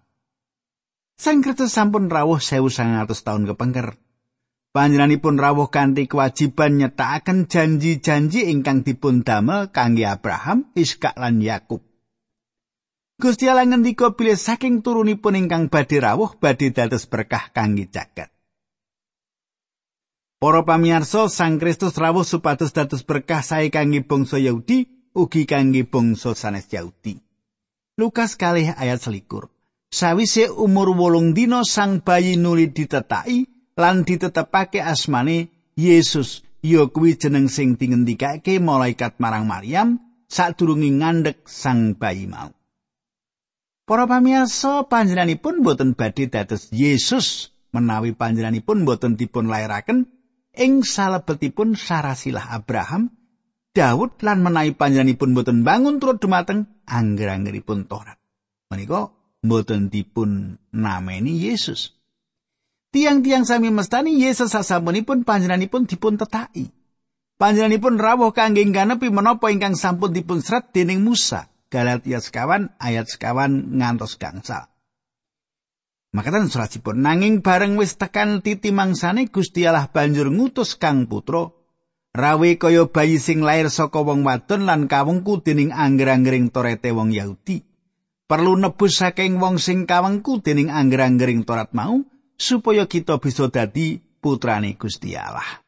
Sang 1.21 1.45
Kristus 1.45 1.77
sampun 1.77 2.09
rawuh 2.09 2.41
1900 2.41 3.05
taun 3.21 3.45
kepengker. 3.45 4.01
Panjenenganipun 4.73 5.37
rawuh 5.37 5.69
kanthi 5.69 6.09
kewajiban 6.09 6.81
nyetakaken 6.81 7.53
janji-janji 7.53 8.49
ingkang 8.49 8.81
dipun 8.81 9.21
damel 9.21 9.69
kangge 9.69 10.09
Abraham, 10.09 10.73
Iskak 10.73 11.21
lan 11.21 11.45
Yakub. 11.45 11.85
Gusti 13.21 13.45
Allah 13.45 13.69
ngendika 13.69 14.17
bilih 14.17 14.41
saking 14.41 14.81
turunipun 14.81 15.37
ingkang 15.37 15.69
badhe 15.69 16.01
rawuh 16.01 16.33
badhe 16.41 16.73
dados 16.73 17.05
berkah 17.05 17.53
kangge 17.53 17.93
jagat. 17.93 18.32
Para 20.43 20.67
pamirsa, 20.67 21.31
Sang 21.31 21.63
Kristus 21.63 21.95
rawuh 21.95 22.27
supados 22.27 22.75
dados 22.75 23.07
berkah 23.07 23.47
sae 23.47 23.71
kangge 23.71 24.03
bangsa 24.03 24.43
Yahudi 24.43 24.91
ugi 25.15 25.47
kangge 25.47 25.87
bangsa 25.87 26.35
sanes 26.35 26.67
Yahudi. 26.67 27.15
Lukas 27.95 28.35
kalih 28.35 28.75
ayat 28.75 28.99
selikur. 28.99 29.55
Sawise 29.87 30.51
umur 30.51 30.99
wolung 30.99 31.31
dino 31.31 31.63
sang 31.63 32.03
bayi 32.03 32.35
nuli 32.35 32.75
ditetaki 32.75 33.47
lan 33.79 34.03
ditetepake 34.03 34.83
asmane 34.83 35.47
Yesus. 35.79 36.43
Ya 36.59 36.91
kuwi 36.91 37.15
jeneng 37.15 37.47
sing 37.47 37.79
dingendikake 37.79 38.59
malaikat 38.59 39.23
marang 39.23 39.47
Maryam 39.47 40.03
sadurunge 40.27 40.91
ngandhek 40.91 41.47
sang 41.47 41.95
bayi 41.95 42.27
mau. 42.27 42.51
Para 43.87 44.11
pamirsa 44.11 44.91
panjenenganipun 44.91 45.63
boten 45.63 45.95
badhe 45.95 46.27
dados 46.27 46.67
Yesus 46.75 47.55
menawi 47.71 48.11
panjenenganipun 48.11 48.83
boten 48.83 49.15
dipun 49.15 49.47
lairaken 49.47 50.12
ing 50.57 50.85
salebetipun 50.85 51.75
sarasilah 51.77 52.53
Abraham 52.53 53.13
Daud 53.73 54.21
lan 54.21 54.45
menawi 54.45 54.77
panjenenganipun 54.77 55.33
boten 55.33 55.65
bangun 55.65 55.97
turut 55.97 56.21
dumateng 56.21 56.69
angger-anggeripun 56.85 57.89
Taurat. 57.89 58.21
Menika 58.69 59.09
boten 59.41 59.89
dipun 59.89 60.61
nameni 60.77 61.41
Yesus. 61.41 61.97
Tiang-tiang 62.93 63.49
sami 63.49 63.73
mestani 63.73 64.21
Yesus 64.21 64.53
sasampunipun 64.53 65.25
panjenenganipun 65.25 65.89
dipun 65.89 66.21
tetaki. 66.21 66.69
Panjenenganipun 67.41 67.97
rawuh 67.97 68.37
kangge 68.37 68.61
nganepi 68.69 69.09
menapa 69.09 69.49
ingkang 69.49 69.73
sampun 69.73 70.13
dipun 70.13 70.45
serat 70.45 70.69
dening 70.77 71.01
Musa. 71.01 71.49
Galatia 71.73 72.21
sekawan 72.21 72.77
ayat 72.77 73.09
sekawan 73.09 73.81
ngantos 73.81 74.21
gangsal. 74.21 74.69
Makatan 76.13 76.53
suratipun 76.53 77.01
nanging 77.01 77.41
bareng 77.41 77.81
wis 77.81 77.97
tekan 77.97 78.45
titi 78.45 78.69
mangsane 78.69 79.33
Gusti 79.33 79.65
Allah 79.65 79.89
banjur 79.89 80.29
ngutus 80.29 80.77
Kang 80.77 81.09
Putra 81.09 81.49
rawe 82.13 82.51
kaya 82.61 82.85
bayi 82.85 83.17
sing 83.17 83.41
lair 83.41 83.73
saka 83.73 84.05
wong 84.05 84.21
wadon 84.21 84.69
lan 84.69 84.93
kawengku 84.93 85.41
dening 85.41 85.73
angger-anggering 85.73 86.53
torete 86.53 86.93
wong 86.93 87.17
Yahudi. 87.17 87.65
Perlu 88.29 88.61
nebus 88.61 89.01
saking 89.01 89.41
wong 89.41 89.57
sing 89.57 89.89
kawengku 89.89 90.45
dening 90.45 90.69
angger-anggering 90.69 91.49
torat 91.49 91.73
mau 91.73 92.05
supaya 92.37 92.85
kita 92.85 93.17
bisa 93.17 93.49
dadi 93.49 93.97
putrane 93.97 94.77
Gusti 94.77 95.17
Allah. 95.17 95.65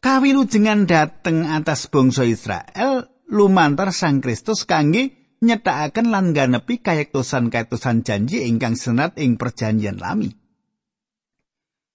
Kawilujengan 0.00 0.88
dateng 0.88 1.44
atas 1.44 1.92
bangsa 1.92 2.24
Israel 2.24 3.04
lumantar 3.28 3.92
Sang 3.92 4.24
Kristus 4.24 4.64
kangge 4.64 5.27
nyethakaken 5.42 6.10
lan 6.10 6.34
ganepi 6.34 6.82
kayektosan-kayektosan 6.82 8.02
janji 8.02 8.46
ingkang 8.46 8.74
senat 8.74 9.14
ing 9.20 9.38
perjanjian 9.38 9.98
lami. 9.98 10.34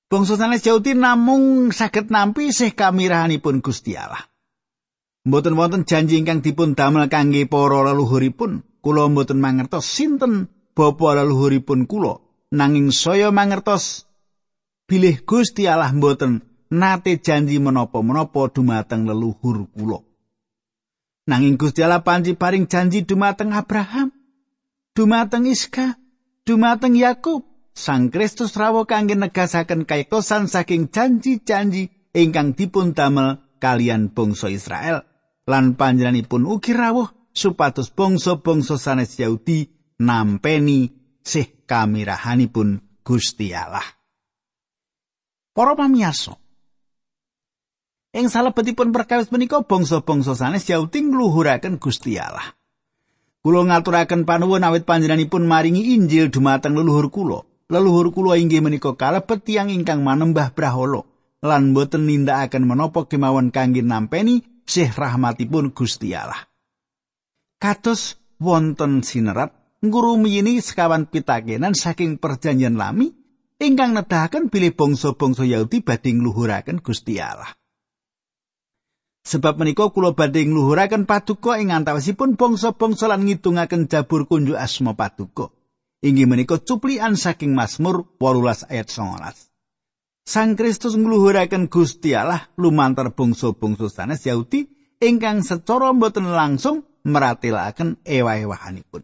Bangsa 0.07 0.37
sanes 0.37 0.61
Yahudi 0.61 0.93
namung 0.93 1.73
saged 1.73 2.13
nampi 2.13 2.53
sih 2.53 2.77
kamirahanipun 2.77 3.65
Gusti 3.65 3.97
Allah. 3.97 4.29
Mboten 5.25 5.57
wonten 5.57 5.89
janji 5.89 6.21
ingkang 6.21 6.45
dipun 6.45 6.77
damel 6.77 7.09
kangge 7.09 7.49
para 7.49 7.81
leluhuripun. 7.81 8.61
Kula 8.83 9.07
mboten 9.07 9.39
mangertos 9.39 9.87
sinten 9.87 10.51
bapa 10.75 11.15
leluhuripun 11.15 11.87
kula, 11.87 12.19
nanging 12.51 12.91
saya 12.91 13.31
mangertos 13.31 14.05
bilih 14.91 15.23
Gusti 15.23 15.71
Allah 15.71 15.95
mboten 15.95 16.43
nate 16.67 17.17
janji 17.23 17.63
menapa-menapa 17.63 18.51
dumateng 18.51 19.07
leluhur 19.07 19.71
kula. 19.71 20.03
Nanging 21.23 21.55
Gusti 21.55 21.79
Allah 21.79 22.03
panci 22.03 22.35
paring 22.35 22.67
janji 22.67 23.07
dumateng 23.07 23.55
Abraham, 23.55 24.11
dumateng 24.91 25.47
Iska, 25.47 25.95
dumateng 26.43 26.99
Yakub. 26.99 27.47
Sang 27.73 28.13
Kristus 28.13 28.53
rawuh 28.53 28.85
kangge 28.85 29.17
negasaken 29.17 29.89
kaitosan 29.89 30.45
saking 30.45 30.93
janji-janji 30.93 31.89
ingkang 32.13 32.53
dipun 32.53 32.93
damel 32.93 33.41
kalian 33.57 34.13
bangsa 34.13 34.53
Israel 34.53 35.01
lan 35.49 35.73
panjenenganipun 35.73 36.45
ugi 36.45 36.77
rawuh 36.77 37.09
supados 37.33 37.89
bangsa-bangsa 37.89 38.77
sanes 38.77 39.17
Yahudi 39.17 39.73
nampeni 40.05 40.93
sih 41.25 41.65
kamirahanipun 41.65 43.01
Gusti 43.01 43.57
Allah. 43.57 43.89
Para 45.57 45.73
pamirsa, 45.73 46.37
ing 48.13 48.29
salebetipun 48.29 48.93
perkawis 48.93 49.33
menika 49.33 49.65
bangsa-bangsa 49.65 50.37
sanes 50.37 50.69
Yahudi 50.69 51.09
ngluhuraken 51.09 51.81
Gusti 51.81 52.21
Allah. 52.21 52.53
Kula 53.43 53.67
ngaturaken 53.67 54.23
panuwun 54.23 54.63
awit 54.63 54.87
panjenenganipun 54.87 55.43
maringi 55.43 55.97
Injil 55.97 56.31
dumateng 56.31 56.77
leluhur 56.79 57.11
kula. 57.11 57.43
leluhur 57.73 58.13
kula 58.13 58.37
inggih 58.37 58.61
menika 58.61 58.93
kalebet 58.93 59.41
tiyang 59.41 59.73
ingkang 59.73 60.05
manembah 60.05 60.53
brahala 60.53 61.09
lan 61.43 61.73
boten 61.73 62.05
nindakaken 62.05 62.69
menapa 62.69 63.09
kemawon 63.09 63.49
kangge 63.49 63.81
nampeni 63.81 64.45
sih 64.63 64.87
rahmatipun 64.87 65.73
Gusti 65.73 66.13
Allah. 66.13 66.39
Kados 67.57 68.19
wonten 68.37 69.01
sinerat 69.01 69.51
ngurumiyini 69.81 70.59
sekawan 70.61 71.07
pitakenan 71.07 71.75
saking 71.75 72.19
perjanjian 72.19 72.77
lami 72.77 73.11
ingkang 73.59 73.95
nedahaken 73.95 74.53
bilih 74.53 74.75
bangsa-bangsa 74.75 75.43
Yahudi 75.47 75.83
badhe 75.83 76.11
ngluhuraken 76.13 76.79
Gusti 76.79 77.19
Allah. 77.19 77.51
Sebab 79.23 79.55
menika 79.55 79.87
kula 79.87 80.11
badhe 80.11 80.43
ngluhuraken 80.43 81.07
paduka 81.07 81.55
ing 81.55 81.71
antawisipun 81.71 82.35
bangsa-bangsa 82.35 83.07
lan 83.07 83.23
ngitungaken 83.23 83.87
jabur 83.87 84.27
kunjuk 84.27 84.59
asma 84.59 84.93
paduka. 84.99 85.47
inggih 86.03 86.27
menika 86.27 86.59
cuplian 86.59 87.15
saking 87.15 87.55
Mazmur 87.55 88.03
18 88.19 88.67
ayat 88.67 88.87
19. 88.91 90.27
Sang 90.27 90.55
Kristus 90.59 90.99
ngluhuraken 90.99 91.71
Gusti 91.71 92.11
Allah 92.11 92.51
lumantar 92.59 93.15
bangsa-bangsa 93.15 93.87
sanes 93.87 94.27
Yahudi 94.27 94.67
ingkang 94.99 95.43
secara 95.43 95.95
boten 95.95 96.31
langsung 96.31 96.83
meratelaken 97.03 98.03
ewah-ewahanipun. 98.03 99.03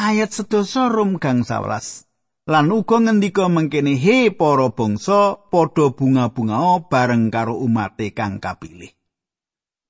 Ayat 0.00 0.32
sedoso 0.32 0.88
rum 0.92 1.20
gang 1.20 1.44
sawelas. 1.44 2.08
Lan 2.44 2.68
uga 2.68 3.00
ngendika 3.00 3.48
mengkene 3.48 3.96
he 3.96 4.28
para 4.28 4.68
bangsa 4.68 5.48
padha 5.48 5.96
bunga-bunga 5.96 6.84
bareng 6.92 7.32
karo 7.32 7.56
umate 7.56 8.12
kang 8.12 8.36
kapilih. 8.36 8.92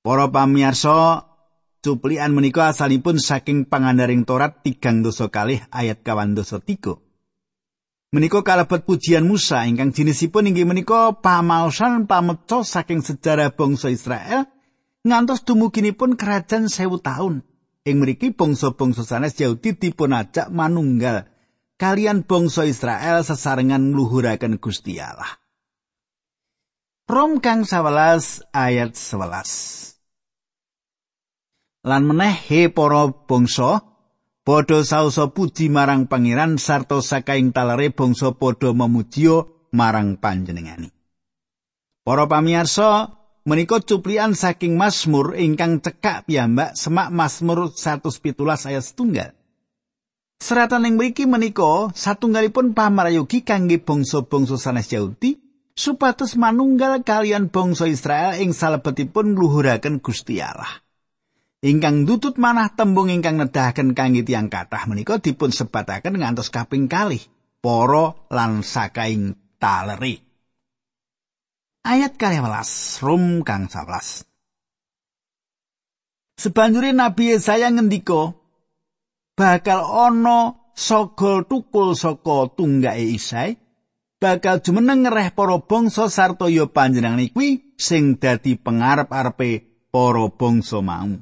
Para 0.07 0.31
pamirsa, 0.31 1.27
Cuplian 1.83 2.33
menika 2.33 2.71
asalipun 2.71 3.19
saking 3.21 3.67
pangandaring 3.67 4.23
Torat 4.23 4.63
tigang 4.63 5.03
dosa 5.03 5.29
kalih 5.29 5.67
ayat 5.69 6.07
kawan 6.07 6.33
dosa 6.33 6.63
tiga. 6.63 6.97
Menika 8.15 8.47
kalebet 8.47 8.87
pujian 8.87 9.27
Musa 9.27 9.67
ingkang 9.67 9.91
jinisipun 9.91 10.49
inggih 10.49 10.65
menika 10.65 11.13
pamaosan 11.19 12.07
pameco 12.07 12.63
saking 12.63 13.03
sejarah 13.03 13.53
bangsa 13.53 13.91
Israel 13.91 14.47
ngantos 15.03 15.43
dumuginipun 15.43 16.15
kerajaan 16.15 16.71
sewu 16.71 17.03
tahun. 17.03 17.43
Ing 17.85 18.01
mriki 18.01 18.31
bangsa-bangsa 18.33 19.03
sanes 19.03 19.35
Yahudi 19.37 19.77
dipun 19.77 20.15
ajak 20.17 20.49
manunggal 20.55 21.34
kalian 21.85 22.25
bangsa 22.25 22.65
Israel 22.65 23.21
sesarengan 23.21 23.93
ngluhuraken 23.93 24.57
Gusti 24.57 24.97
Allah. 24.97 25.37
Rom 27.05 27.45
kang 27.45 27.69
11 27.69 28.49
ayat 28.57 28.97
11. 28.97 29.95
lan 31.85 32.03
meneh 32.09 32.33
he 32.49 32.73
para 32.73 33.13
bangsa 33.13 33.85
padha 34.43 34.81
sausa 34.81 35.29
puji 35.31 35.69
marang 35.69 36.09
pangeran 36.09 36.57
sarta 36.57 37.05
sakaing 37.05 37.53
talare 37.53 37.93
bangsa 37.93 38.33
padha 38.33 38.73
memujio 38.73 39.69
marang 39.77 40.17
panjenengani. 40.17 40.89
Para 42.05 42.29
pamirsa, 42.29 43.17
menika 43.45 43.81
cuplian 43.81 44.37
saking 44.37 44.77
Mazmur 44.77 45.37
ingkang 45.37 45.81
cekak 45.81 46.29
piyambak 46.29 46.77
semak 46.77 47.13
Mazmur 47.13 47.73
117 47.73 48.33
ayat 48.69 48.85
setunggal. 48.85 49.31
Seratan 50.45 50.85
yang 50.85 51.01
mriki 51.01 51.25
menika 51.25 51.89
satunggalipun 51.97 52.77
pamarayogi 52.77 53.41
kangge 53.49 53.81
bangsa-bangsa 53.81 54.61
sanes 54.61 54.93
Yahudi 54.93 55.41
supados 55.73 56.37
manunggal 56.37 57.01
kalian 57.01 57.49
bangsa 57.49 57.89
Israel 57.89 58.37
ing 58.37 58.53
salebetipun 58.53 59.33
ngluhuraken 59.33 60.05
Gusti 60.05 60.45
Allah. 60.45 60.85
ingkang 61.65 62.05
dutut 62.05 62.37
manah 62.37 62.69
tembung 62.77 63.09
ingkang 63.09 63.41
nedahaken 63.41 63.97
kangge 63.97 64.21
tiyang 64.21 64.53
kathah 64.53 64.85
menika 64.85 65.17
dipun 65.17 65.49
sebataken 65.49 66.21
ngantos 66.21 66.53
kaping 66.53 66.93
kalih 66.93 67.25
para 67.65 68.13
lan 68.29 68.61
sakaing 68.61 69.33
taleri. 69.57 70.21
Ayat 71.89 72.21
12 72.21 73.01
Rum 73.01 73.41
kang 73.49 73.73
11 73.73 74.29
Sebanjure 76.37 76.93
Nabi 76.93 77.33
Yesaya 77.33 77.73
ngendika 77.73 78.37
bakal 79.35 79.83
ana 79.83 80.71
sogol 80.75 81.47
tukul 81.47 81.99
saka 81.99 82.51
tunggake 82.55 83.15
Isai 83.19 83.59
bakal 84.23 84.63
jumeneng 84.63 85.05
ngereh 85.05 85.35
para 85.35 85.59
bangsa 85.61 86.09
sarta 86.09 86.47
ya 86.49 86.71
panjenengan 86.71 87.21
kuwi 87.35 87.77
sing 87.77 88.17
dadi 88.17 88.57
pengarep-arepe 88.57 89.51
para 89.93 90.27
bangsa 90.33 90.81
mau. 90.81 91.21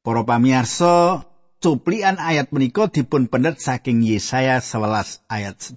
Para 0.00 0.24
pamirsa, 0.24 1.28
cuplian 1.60 2.16
ayat 2.16 2.54
menika 2.56 2.88
dipun 2.88 3.28
pendet 3.28 3.60
saking 3.60 4.00
Yesaya 4.00 4.64
11 4.64 5.28
ayat 5.28 5.56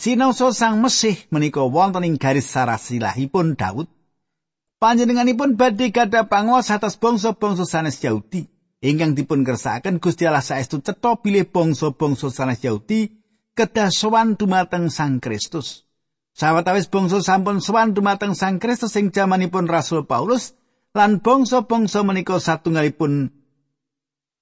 Sinoso 0.00 0.52
sang 0.52 0.80
Mesih 0.84 1.16
menika 1.32 1.64
wonten 1.64 2.04
ing 2.04 2.20
garis 2.20 2.48
sarasilahipun 2.48 3.56
Daud. 3.56 3.88
Panjenenganipun 4.80 5.60
badhe 5.60 5.92
gadah 5.92 6.28
panguwas 6.28 6.72
atas 6.72 6.96
bangsa-bangsa 6.96 7.68
sanes 7.68 8.00
Yahudi 8.00 8.48
ingkang 8.80 9.12
dipun 9.12 9.44
kersakaken 9.44 10.00
Gusti 10.00 10.24
Allah 10.24 10.44
saestu 10.44 10.80
cetha 10.80 11.20
bilih 11.20 11.48
bangsa-bangsa 11.48 12.32
sanes 12.32 12.64
Yahudi 12.64 13.12
kedah 13.52 13.92
sowan 13.92 14.40
dumateng 14.40 14.88
Sang 14.88 15.20
Kristus. 15.20 15.84
Sawetawis 16.32 16.88
bangsa 16.88 17.20
sampun 17.20 17.60
sowan 17.60 17.92
dumateng 17.92 18.32
Sang 18.32 18.56
Kristus 18.56 18.96
ing 18.96 19.12
jamanipun 19.12 19.68
Rasul 19.68 20.08
Paulus, 20.08 20.56
lan 20.96 21.20
bangsa-bangsa 21.20 22.02
menika 22.02 22.40
satunggalipun 22.40 23.30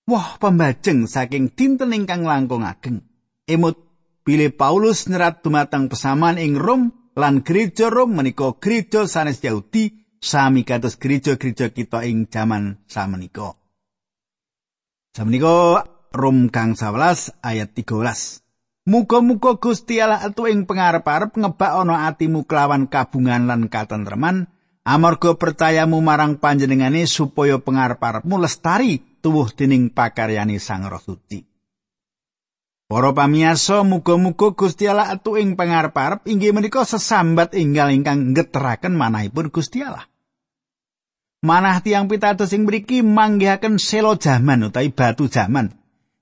wah 0.08 0.40
pembajeng 0.40 1.04
saking 1.04 1.52
dinten 1.52 1.92
ingkang 1.92 2.24
langkung 2.24 2.64
ageng. 2.64 3.04
Emut 3.44 3.76
bilih 4.24 4.54
Paulus 4.54 5.10
nyerat 5.10 5.44
dumateng 5.44 5.90
pesaman 5.92 6.40
ing 6.40 6.56
Rom 6.56 7.12
lan 7.18 7.42
gereja 7.42 7.90
Rom 7.90 8.16
menika 8.16 8.54
gereja 8.56 9.04
sanes 9.04 9.42
Yahudi 9.42 10.16
sami 10.22 10.64
kados 10.64 10.96
gereja-gereja 10.96 11.74
kita 11.74 12.06
ing 12.06 12.30
jaman 12.30 12.80
samenika. 12.86 13.57
Samenika 15.16 15.84
Rom 16.12 16.48
kang 16.48 16.72
11 16.72 17.36
ayat 17.44 17.72
13. 17.76 18.42
Muga-muga 18.88 19.60
Gusti 19.60 20.00
Allah 20.00 20.24
atu 20.24 20.48
ing 20.48 20.64
pangarep-arep 20.64 21.36
ngebak 21.36 21.72
ana 21.84 22.08
atimu 22.08 22.48
kelawan 22.48 22.88
kabungan 22.88 23.44
lan 23.44 23.68
katentreman 23.68 24.48
amarga 24.88 25.36
percayamu 25.36 26.00
marang 26.00 26.40
panjenengane 26.40 27.04
supaya 27.04 27.60
pangarep-arepmu 27.60 28.40
lestari 28.40 29.20
tuwuh 29.20 29.52
dening 29.52 29.92
pakaryane 29.92 30.56
Sang 30.56 30.88
Roh 30.88 31.04
Suci. 31.04 31.44
Para 32.88 33.12
pamiyasa 33.12 33.84
muga-muga 33.84 34.56
Gusti 34.56 34.88
Allah 34.88 35.12
atu 35.12 35.36
ing 35.36 35.60
pangarep-arep 35.60 36.24
inggih 36.24 36.56
menika 36.56 36.88
sesambat 36.88 37.52
inggal 37.52 37.92
ingkang 37.92 38.32
ngeteraken 38.32 38.96
manahipun 38.96 39.52
Gusti 39.52 39.84
Allah. 39.84 40.08
Manah 41.38 41.78
tiang 41.86 42.10
pitados 42.10 42.50
sing 42.50 42.66
mriki 42.66 43.06
manggihaken 43.06 43.78
selo 43.78 44.18
jaman 44.18 44.74
utawi 44.74 44.90
batu 44.90 45.30
jaman 45.30 45.70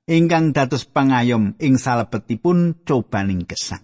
ingkang 0.05 0.52
dados 0.52 0.85
pangayom 0.85 1.57
ing 1.57 1.81
salebetipun 1.81 2.85
cobaning 2.85 3.48
gesang. 3.48 3.81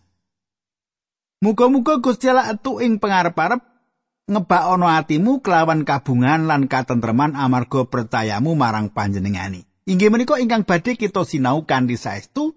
Muga-muga 1.40 1.98
Gusti 2.04 2.28
Allah 2.28 2.52
atu 2.52 2.78
ing 2.84 3.00
pangarep-arep 3.00 3.64
ngebak 4.28 4.62
ana 4.76 5.00
atimu 5.00 5.40
kelawan 5.40 5.82
kabungan 5.82 6.46
lan 6.46 6.70
katentreman 6.70 7.34
amarga 7.34 7.88
percayamu 7.88 8.52
marang 8.54 8.92
panjenengani. 8.92 9.64
Inggih 9.88 10.12
menika 10.14 10.38
ingkang 10.38 10.62
badhe 10.68 10.94
kita 10.94 11.26
sinau 11.26 11.66
kanthi 11.66 11.98
saestu 11.98 12.54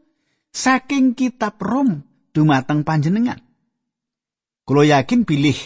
saking 0.53 1.17
kitab 1.17 1.57
Rom 1.63 2.05
dumateng 2.35 2.85
panjenengan. 2.85 3.41
Kulo 4.67 4.85
yakin 4.85 5.25
bilih 5.25 5.57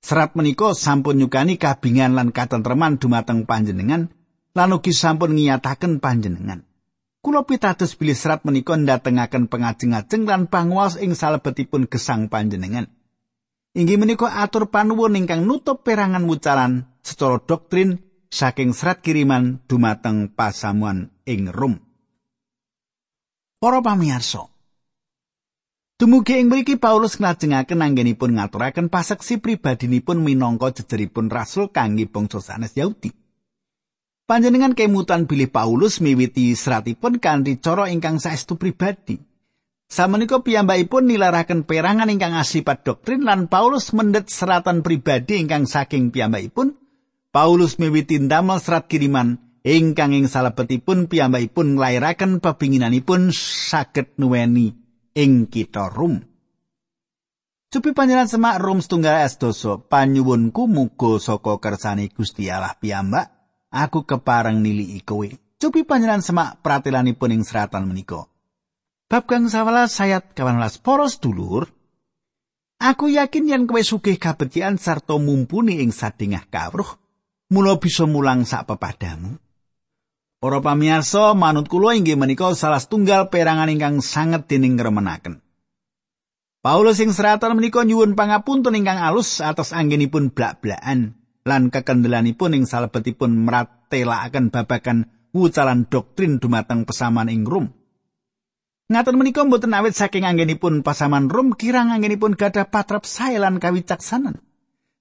serat 0.00 0.36
menika 0.36 0.72
sampun 0.72 1.20
nyukani 1.20 1.60
kabingan 1.60 2.16
lan 2.16 2.28
katentreman 2.32 2.96
dumateng 2.96 3.44
panjenengan 3.44 4.12
lan 4.56 4.68
ugi 4.74 4.90
sampun 4.90 5.36
ngiyataken 5.36 6.00
panjenengan. 6.00 6.66
kula 7.20 7.44
pitados 7.44 7.94
bilih 8.00 8.16
serat 8.16 8.48
menika 8.48 8.74
ndatengaken 8.74 9.52
pengajeng-ajeng 9.52 10.24
lan 10.24 10.48
panguwas 10.48 10.96
ing 10.96 11.12
salebetipun 11.12 11.86
gesang 11.86 12.32
panjenengan. 12.32 12.88
Inggih 13.76 14.00
menika 14.00 14.26
atur 14.40 14.66
panuwun 14.72 15.14
ingkang 15.14 15.46
nutup 15.46 15.86
perangan 15.86 16.26
wucalan 16.26 16.90
secara 17.06 17.38
doktrin 17.38 18.02
saking 18.32 18.74
serat 18.74 19.04
kiriman 19.04 19.62
dumateng 19.70 20.32
pasamuan 20.32 21.14
ing 21.22 21.46
Rom. 21.52 21.78
Para 23.60 23.84
pamirsa, 23.84 24.48
Dumugi 26.00 26.40
ing 26.40 26.48
mriki 26.48 26.80
Paulus 26.80 27.20
nglajengaken 27.20 27.84
anggenipun 27.84 28.40
ngaturaken 28.40 28.88
paseksi 28.88 29.36
pribadinipun 29.36 30.24
minangka 30.24 30.80
jejeripun 30.80 31.28
rasul 31.28 31.68
kangge 31.68 32.08
bangsa 32.08 32.40
sanes 32.40 32.72
Yahudi. 32.72 33.12
Panjenengan 34.24 34.72
kemutan 34.72 35.28
bilih 35.28 35.52
Paulus 35.52 36.00
miwiti 36.00 36.56
seratipun 36.56 37.20
kanthi 37.20 37.60
cara 37.60 37.92
ingkang 37.92 38.16
saestu 38.16 38.56
pribadi. 38.56 39.20
Samenika 39.92 40.40
piyambakipun 40.40 41.04
nilaraken 41.04 41.68
perangan 41.68 42.08
ingkang 42.08 42.32
asipat 42.32 42.80
doktrin 42.80 43.28
lan 43.28 43.52
Paulus 43.52 43.92
mendet 43.92 44.32
seratan 44.32 44.80
pribadi 44.80 45.36
ingkang 45.36 45.68
saking 45.68 46.16
piyambakipun. 46.16 46.80
Paulus 47.28 47.76
miwiti 47.76 48.16
ndamel 48.24 48.56
serat 48.64 48.88
kiriman 48.88 49.36
ingkang 49.68 50.16
ing 50.16 50.32
salebetipun 50.32 51.12
piyambakipun 51.12 51.76
nglairaken 51.76 52.40
pepinginanipun 52.40 53.36
saged 53.36 54.16
nuweni 54.16 54.79
ing 55.14 55.50
kita 55.50 55.90
Rum. 55.90 56.20
Cupi 57.70 57.94
panjenengan 57.94 58.26
semak 58.26 58.58
Rum 58.58 58.82
setunggal 58.82 59.22
es 59.22 59.38
doso, 59.38 59.86
panyuwunku 59.86 60.66
muga 60.66 61.22
saka 61.22 61.62
kersane 61.62 62.10
Gusti 62.10 62.50
Allah 62.50 62.74
piyambak, 62.74 63.30
aku 63.70 64.02
kepareng 64.02 64.58
nili 64.58 64.98
kowe. 65.06 65.30
Cupi 65.60 65.86
panjenengan 65.86 66.24
semak 66.24 66.62
pratelanipun 66.66 67.30
ing 67.30 67.42
seratan 67.46 67.86
menika. 67.86 68.26
Bab 69.10 69.26
kang 69.26 69.46
sawelas 69.46 69.94
sayat 69.94 70.34
kawanelas 70.34 70.82
poros 70.82 71.18
dulur, 71.18 71.70
Aku 72.80 73.12
yakin 73.12 73.44
yen 73.44 73.62
kowe 73.68 73.84
sugih 73.84 74.16
kabecikan 74.16 74.80
sarta 74.80 75.20
mumpuni 75.20 75.84
ing 75.84 75.92
sadingah 75.92 76.48
kawruh, 76.48 76.96
mula 77.52 77.76
bisa 77.76 78.08
mulang 78.08 78.48
sak 78.48 78.72
pepadamu. 78.72 79.36
Para 80.40 80.64
pamirsa, 80.64 81.36
manut 81.36 81.68
kula 81.68 81.92
inggih 81.92 82.16
menika 82.16 82.48
salah 82.56 82.80
setunggal 82.80 83.28
perangan 83.28 83.68
ingkang 83.68 84.00
sanget 84.00 84.48
dening 84.48 84.80
ngremenaken. 84.80 85.44
Paulus 86.64 86.96
sing 86.96 87.12
seratan 87.12 87.60
menika 87.60 87.84
nyuwun 87.84 88.16
pangapunten 88.16 88.72
ingkang 88.72 88.96
alus 88.96 89.44
atas 89.44 89.76
anggenipun 89.76 90.32
blak-blakan 90.32 91.12
lan 91.44 91.68
kekendelanipun 91.68 92.56
ing 92.56 92.64
salebetipun 92.64 93.44
mratelakaken 93.44 94.48
babagan 94.48 95.12
wucalan 95.36 95.84
doktrin 95.92 96.40
dumateng 96.40 96.88
pesaman 96.88 97.28
ing 97.28 97.44
Rom. 97.44 97.76
Ngaten 98.88 99.20
menika 99.20 99.44
mboten 99.44 99.76
awit 99.76 99.92
saking 99.92 100.24
anggenipun 100.24 100.80
pasaman 100.80 101.28
Rom 101.28 101.52
kirang 101.52 101.92
anggenipun 101.92 102.32
gadah 102.32 102.64
patrap 102.64 103.04
sae 103.04 103.36
lan 103.36 103.60
kawicaksanan. 103.60 104.40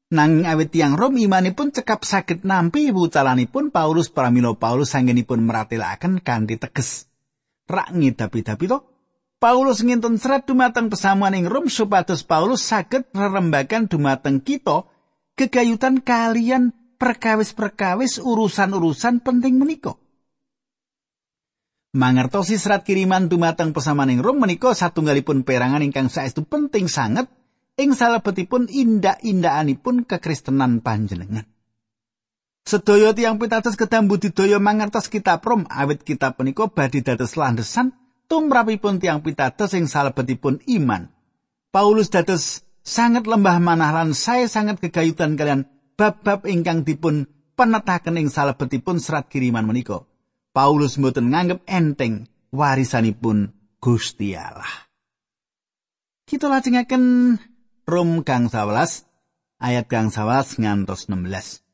Nanging 0.09 0.49
awit 0.49 0.73
tiang 0.73 0.97
Rom 0.97 1.21
imanipun 1.21 1.69
cekap 1.69 2.01
saged 2.01 2.41
nampi 2.41 2.89
wucalanipun 2.89 3.69
Paulus 3.69 4.09
pramila 4.09 4.57
Paulus 4.57 4.89
sanggenipun 4.97 5.45
meratelaken 5.45 6.25
kanthi 6.25 6.57
teges. 6.57 7.05
Rak 7.69 7.93
ngidapi-dapi 7.93 8.65
to? 8.65 8.81
Paulus 9.37 9.85
ngintun 9.85 10.17
serat 10.17 10.49
dumateng 10.49 10.89
pesamuan 10.89 11.37
ing 11.37 11.45
Rom 11.45 11.69
supados 11.69 12.25
Paulus 12.25 12.65
saged 12.65 13.05
rerembagan 13.13 13.85
dumateng 13.85 14.41
kita 14.41 14.89
kegayutan 15.37 16.01
kalian 16.01 16.73
perkawis-perkawis 16.97 18.17
urusan-urusan 18.17 19.21
penting 19.21 19.61
menika. 19.61 19.93
Mangertosi 21.93 22.57
serat 22.57 22.81
kiriman 22.81 23.29
dumateng 23.29 23.77
pesamuan 23.77 24.09
ing 24.09 24.25
Rom 24.25 24.41
menika 24.41 24.73
satunggalipun 24.73 25.45
perangan 25.45 25.85
ingkang 25.85 26.09
saestu 26.09 26.41
penting 26.43 26.89
sanget 26.89 27.29
ing 27.79 27.95
salebetipun 27.95 28.67
indak-indakanipun 28.67 30.03
kekristenan 30.03 30.83
panjenengan. 30.83 31.47
Sedaya 32.67 33.15
tiyang 33.15 33.39
pitados 33.39 33.79
kedam 33.79 34.11
budidaya 34.11 34.59
mangertos 34.59 35.07
kitab 35.07 35.41
Rom 35.41 35.65
awit 35.71 36.03
kitab 36.03 36.35
punika 36.37 36.67
badhe 36.69 37.01
dados 37.01 37.39
landesan 37.39 37.95
tumrapipun 38.27 38.99
tiyang 38.99 39.23
pitados 39.23 39.71
ing 39.73 39.87
salebetipun 39.87 40.61
iman. 40.77 41.09
Paulus 41.71 42.11
dados 42.11 42.61
sangat 42.83 43.25
lembah 43.25 43.57
manah 43.57 43.89
lan 43.95 44.11
saya 44.13 44.45
sangat 44.45 44.83
kegayutan 44.83 45.39
kalian 45.39 45.65
bab-bab 45.95 46.45
ingkang 46.45 46.85
dipun 46.85 47.25
penetaken 47.57 48.19
ing 48.21 48.27
salebetipun 48.29 49.01
serat 49.01 49.31
kiriman 49.31 49.65
menika. 49.65 50.05
Paulus 50.53 50.99
mboten 50.99 51.31
nganggep 51.31 51.65
enteng 51.65 52.27
warisanipun 52.53 53.49
Gusti 53.79 54.35
Allah. 54.35 54.89
Kita 56.29 56.45
lajengaken 56.45 57.33
Rum 57.89 58.21
kang 58.21 58.53
11 58.53 59.09
ayat 59.57 59.89
kang 59.89 60.13
11 60.13 60.61
ngantos 60.61 61.09
16. 61.09 61.65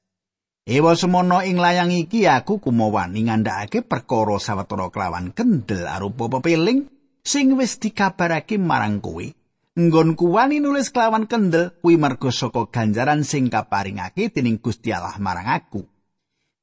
Ewa 0.63 0.95
semono 0.95 1.43
ing 1.43 1.60
layang 1.60 1.91
iki 1.91 2.23
aku 2.23 2.63
kumawani 2.63 3.28
ngandhakake 3.28 3.84
perkara 3.84 4.39
sawetara 4.39 4.88
kelawan 4.95 5.36
kendel 5.36 5.84
arupa 5.84 6.32
pepiling 6.39 6.88
sing 7.19 7.60
wis 7.60 7.84
dikabarake 7.84 8.56
marang 8.56 9.04
kowe. 9.04 9.28
Nggonku 9.75 10.32
wani 10.32 10.63
nulis 10.63 10.88
kelawan 10.88 11.28
kendel 11.28 11.75
kuwi 11.84 11.99
merga 11.99 12.32
saka 12.32 12.63
ganjaran 12.71 13.28
sing 13.28 13.51
kaparingake 13.51 14.32
dening 14.32 14.63
Gusti 14.63 14.95
Allah 14.95 15.19
marang 15.19 15.51
aku. 15.51 15.84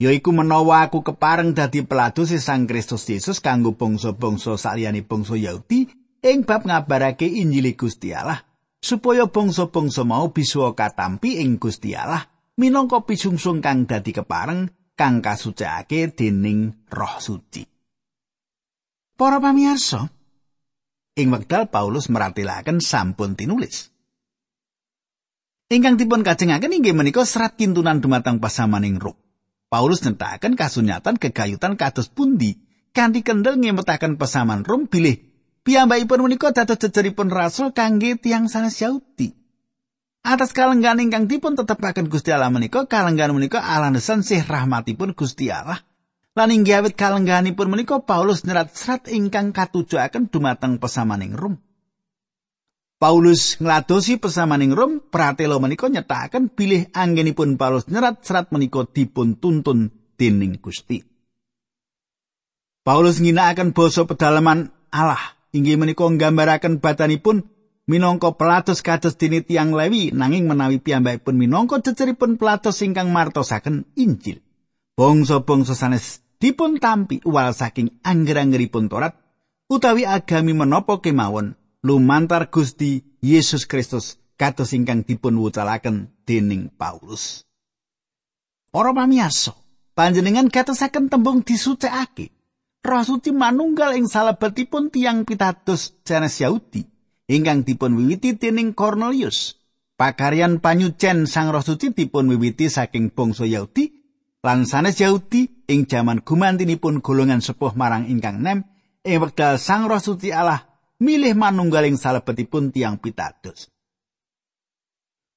Yaiku 0.00 0.32
menawa 0.32 0.88
aku 0.88 1.04
kepareng 1.04 1.52
dadi 1.52 1.84
peladus 1.84 2.32
Sang 2.40 2.64
Kristus 2.64 3.04
Yesus 3.04 3.38
kanggo 3.44 3.76
bangsa-bangsa 3.76 4.56
saliyane 4.56 5.04
bangsa 5.04 5.36
Yahudi 5.36 5.92
ing 6.24 6.48
bab 6.48 6.64
ngabarake 6.64 7.28
Injil 7.28 7.76
Gusti 7.76 8.16
Allah. 8.16 8.40
Supaya 8.82 9.30
bangsa-bangsa 9.30 10.02
mau 10.02 10.34
bisa 10.34 10.74
katampi 10.74 11.38
ing 11.38 11.62
Gusti 11.62 11.94
Allah 11.94 12.26
minangka 12.58 13.06
pisungsung 13.06 13.62
kang 13.62 13.86
dadi 13.86 14.10
kepareng 14.10 14.66
kang 14.98 15.22
kasucikake 15.22 16.12
dening 16.12 16.90
Roh 16.90 17.16
Suci. 17.22 17.62
Para 19.14 19.38
pamirsa, 19.38 20.10
ing 21.14 21.30
wekdal 21.30 21.70
Paulus 21.70 22.10
meratelaken 22.10 22.82
sampun 22.82 23.38
tinulis. 23.38 23.94
Ingkang 25.72 25.96
dipun 25.96 26.20
kajengaken 26.20 26.76
inggih 26.76 26.92
menika 26.92 27.24
serat 27.24 27.56
kintunan 27.56 28.04
dumateng 28.04 28.42
pasamaning 28.42 29.00
roh. 29.00 29.16
Paulus 29.72 30.04
nyatakan 30.04 30.52
kasunyatan 30.52 31.16
kegayutan 31.16 31.80
kados 31.80 32.12
pundi 32.12 32.60
kanthi 32.92 33.24
kendel 33.24 33.56
ngemetaken 33.56 34.20
pesaman 34.20 34.68
Rom 34.68 34.84
bilih 34.84 35.31
Piyambakipun 35.62 36.26
menika 36.26 36.50
dados 36.50 36.74
jejeripun 36.82 37.30
rasul 37.30 37.70
kangge 37.70 38.18
tiang 38.18 38.50
sanes 38.50 38.82
Yahudi. 38.82 39.30
Atas 40.26 40.50
kalenggan 40.50 40.98
ingkang 40.98 41.30
dipun 41.30 41.54
tetepaken 41.54 42.10
Gusti 42.10 42.34
Allah 42.34 42.50
menika 42.50 42.86
kalenggan 42.90 43.30
menika 43.30 43.62
alandesan 43.62 44.26
sih 44.26 44.42
rahmatipun 44.42 45.14
Gusti 45.14 45.54
Allah. 45.54 45.78
Lan 46.34 46.50
inggih 46.50 46.82
awit 46.82 46.98
kalengganipun 46.98 47.70
menika 47.70 48.02
Paulus 48.02 48.42
nyerat 48.42 48.74
serat 48.74 49.06
ingkang 49.06 49.54
katujuaken 49.54 50.34
dumateng 50.34 50.82
pesamaning 50.82 51.38
Rom. 51.38 51.54
Paulus 52.98 53.58
ngladosi 53.58 54.18
pesamaning 54.18 54.74
Rom, 54.74 54.98
pratelo 54.98 55.58
menika 55.62 55.90
nyetaken 55.90 56.54
bilih 56.54 56.90
anggenipun 56.94 57.54
Paulus 57.54 57.86
nyerat 57.86 58.22
serat 58.26 58.50
menika 58.50 58.82
dipun 58.86 59.38
tuntun 59.38 59.94
dening 60.18 60.58
Gusti. 60.58 61.02
Paulus 62.82 63.22
ngginakaken 63.22 63.74
basa 63.74 64.02
pedalaman 64.06 64.70
Allah 64.90 65.41
inggih 65.52 65.76
menika 65.76 66.08
nggambaraken 66.08 66.80
batanipun 66.80 67.46
minangka 67.84 68.34
pelatos 68.34 68.80
kados 68.80 69.20
dene 69.20 69.44
tiang 69.44 69.76
Lewi 69.76 70.10
nanging 70.10 70.48
menawi 70.48 70.80
piyambakipun 70.80 71.36
minangka 71.36 71.84
ceceripun 71.84 72.40
pelatos 72.40 72.80
ingkang 72.80 73.12
martosaken 73.12 73.84
Injil. 73.94 74.40
Bangsa-bangsa 74.96 75.72
sanes 75.76 76.20
dipun 76.36 76.76
tampi 76.76 77.20
uwal 77.24 77.52
saking 77.56 78.02
angger-anggeripun 78.04 78.92
Torat 78.92 79.16
utawi 79.68 80.04
agami 80.04 80.52
menapa 80.52 81.00
kemawon 81.00 81.56
lumantar 81.80 82.52
Gusti 82.52 83.04
Yesus 83.24 83.64
Kristus 83.64 84.20
kados 84.36 84.74
ingkang 84.74 85.06
dipun 85.06 85.38
wucalaken 85.38 86.10
dening 86.26 86.72
Paulus. 86.74 87.46
Ora 88.72 88.96
pamiyasa, 88.96 89.52
panjenengan 89.92 90.48
katosaken 90.48 91.12
tembung 91.12 91.44
disucikake. 91.44 92.32
Roh 92.82 93.06
Suci 93.06 93.30
manunggal 93.30 93.94
ing 93.94 94.10
salebetipun 94.10 94.90
tiang 94.90 95.22
pitados 95.22 95.94
Janes 96.02 96.34
Yahudi 96.42 96.82
ingkang 97.30 97.62
dipun 97.62 97.94
wiwiti 97.94 98.34
dening 98.34 98.74
Cornelius. 98.74 99.54
Pakaryan 99.94 100.58
panyucen 100.58 101.30
Sang 101.30 101.54
Roh 101.54 101.62
Suci 101.62 101.94
dipun 101.94 102.26
wiwiti 102.26 102.66
saking 102.66 103.14
bangsa 103.14 103.46
Yahudi 103.46 103.86
lan 104.42 104.66
sanes 104.66 104.98
Yahudi 104.98 105.70
ing 105.70 105.86
jaman 105.86 106.26
gumantinipun 106.26 106.98
golongan 106.98 107.38
sepuh 107.38 107.70
marang 107.78 108.10
ingkang 108.10 108.42
nem 108.42 108.66
ing 109.06 109.22
wekdal 109.22 109.62
Sang 109.62 109.86
Roh 109.86 110.02
Suci 110.02 110.34
Allah 110.34 110.66
milih 110.98 111.38
manunggaling 111.38 111.94
salebetipun 111.94 112.74
tiang 112.74 112.98
pitados. 112.98 113.70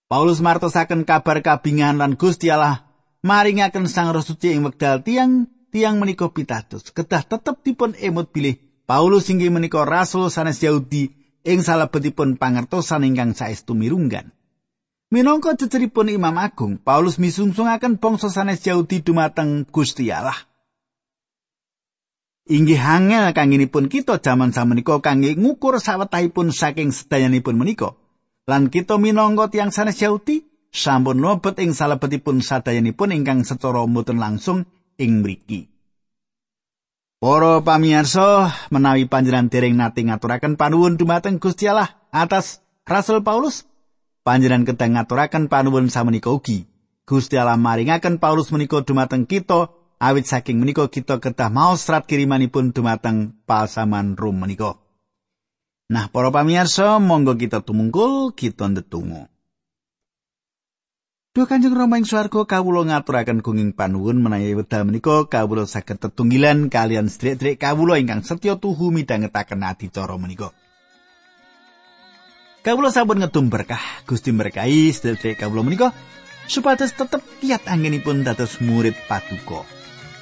Paulus 0.09 0.41
martosaken 0.41 1.05
kabar 1.05 1.45
kabingan 1.45 2.01
lan 2.01 2.17
Gusti 2.17 2.49
Allah 2.49 2.89
maringaken 3.21 3.85
Sang 3.85 4.09
Roh 4.09 4.25
Suci 4.25 4.49
ing 4.49 4.65
wekdal 4.65 5.05
tiang 5.05 5.45
tiang 5.75 5.99
menika 5.99 6.31
pitados 6.31 6.87
kedah 6.95 7.27
tetep 7.27 7.59
dipun 7.59 7.99
emut 7.99 8.31
bilih 8.31 8.55
Paulus 8.87 9.27
inggih 9.27 9.51
menika 9.51 9.83
rasul 9.83 10.31
sanes 10.31 10.63
Yahudi 10.63 11.11
ing 11.43 11.59
salebetipun 11.59 12.39
pangertosan 12.39 13.03
ingkang 13.03 13.35
saestu 13.35 13.75
mirunggan. 13.75 14.31
Minangka 15.11 15.57
ceceripun 15.57 16.13
Imam 16.13 16.37
Agung, 16.37 16.79
Paulus 16.79 17.19
misungsungaken 17.19 17.99
bangsa 17.99 18.31
sanes 18.31 18.63
Yahudi 18.63 19.01
dumateng 19.01 19.67
Gusti 19.67 20.07
Allah. 20.13 20.37
Inggih 22.45 22.77
angel 22.77 23.33
kanginipun 23.33 23.89
kita 23.89 24.21
jaman 24.21 24.53
samenika 24.53 25.01
kangge 25.01 25.33
ngukur 25.33 25.81
sawetahipun 25.81 26.53
saking 26.53 26.93
sedayanipun 26.93 27.57
menika. 27.57 27.97
Lan 28.45 28.69
kita 28.69 29.01
minangka 29.01 29.49
tiang 29.49 29.73
sanes 29.73 29.97
Yahudi 29.97 30.45
sampun 30.69 31.17
lobet 31.17 31.57
ing 31.57 31.73
salebetipun 31.73 32.45
sadayanipun 32.45 33.17
ingkang 33.17 33.41
secara 33.41 33.81
mboten 33.89 34.21
langsung 34.21 34.69
ing 34.99 35.23
mriki. 35.23 35.71
Para 37.19 37.63
pamirsa, 37.63 38.53
menawi 38.69 39.09
panjenengan 39.09 39.49
dereng 39.49 39.75
nate 39.79 40.05
ngaturaken 40.05 40.59
panuwun 40.59 40.99
dumateng 40.99 41.41
Gusti 41.41 41.65
Allah 41.65 41.95
atas 42.13 42.61
Rasul 42.85 43.25
Paulus, 43.25 43.65
panjenengan 44.21 44.67
kedah 44.67 44.89
ngaturaken 44.93 45.49
panuwun 45.49 45.89
samenika 45.89 46.29
ugi. 46.29 46.69
Gusti 47.05 47.37
Allah 47.37 47.57
maringaken 47.57 48.17
Paulus 48.17 48.49
menika 48.49 48.81
dumateng 48.81 49.29
kita 49.29 49.69
awit 50.01 50.25
saking 50.25 50.57
menika 50.57 50.89
kita 50.89 51.21
kedah 51.21 51.53
maos 51.53 51.85
serat 51.85 52.09
kirimanipun 52.09 52.73
dumateng 52.73 53.37
pasaman 53.45 54.17
rum 54.17 54.41
menika. 54.41 54.81
Nah, 55.85 56.09
para 56.09 56.33
pamirsa, 56.33 56.97
monggo 56.97 57.37
kita 57.37 57.61
tumungkul, 57.61 58.33
kita 58.33 58.73
ndedonga. 58.73 59.29
Duh 61.35 61.43
Kanjeng 61.43 61.75
Rama 61.75 61.99
ing 61.99 62.07
swarga 62.07 62.47
kawula 62.47 62.87
ngaturaken 62.87 63.43
gunging 63.43 63.75
panuwun 63.75 64.23
menawi 64.23 64.55
wekdal 64.55 64.87
menika 64.87 65.27
kawula 65.27 65.67
saged 65.67 65.99
tetunggilan 65.99 66.71
kalian 66.71 67.11
sedherek-sedherek 67.11 67.59
kawula 67.59 67.99
ingkang 67.99 68.23
setya 68.23 68.55
tuhu 68.55 68.87
midhangetaken 68.95 69.67
adicara 69.67 70.15
menika. 70.15 70.55
Kawula 72.63 72.87
sampun 72.87 73.19
ngedum 73.19 73.51
berkah 73.51 73.83
Gusti 74.07 74.31
berkahi 74.31 74.95
sedherek 74.95 75.43
kawula 75.43 75.67
menika 75.67 75.91
supados 76.47 76.95
tetep 76.95 77.19
kiat 77.43 77.67
anggenipun 77.67 78.23
dados 78.23 78.63
murid 78.63 78.95
paduka. 79.11 79.67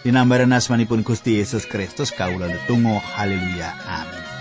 Dinambaran 0.02 0.50
asmanipun 0.50 1.06
Gusti 1.06 1.38
Yesus 1.38 1.70
Kristus 1.70 2.10
kawula 2.10 2.50
netunggal 2.50 2.98
haleluya 3.14 3.70
amin 3.86 4.33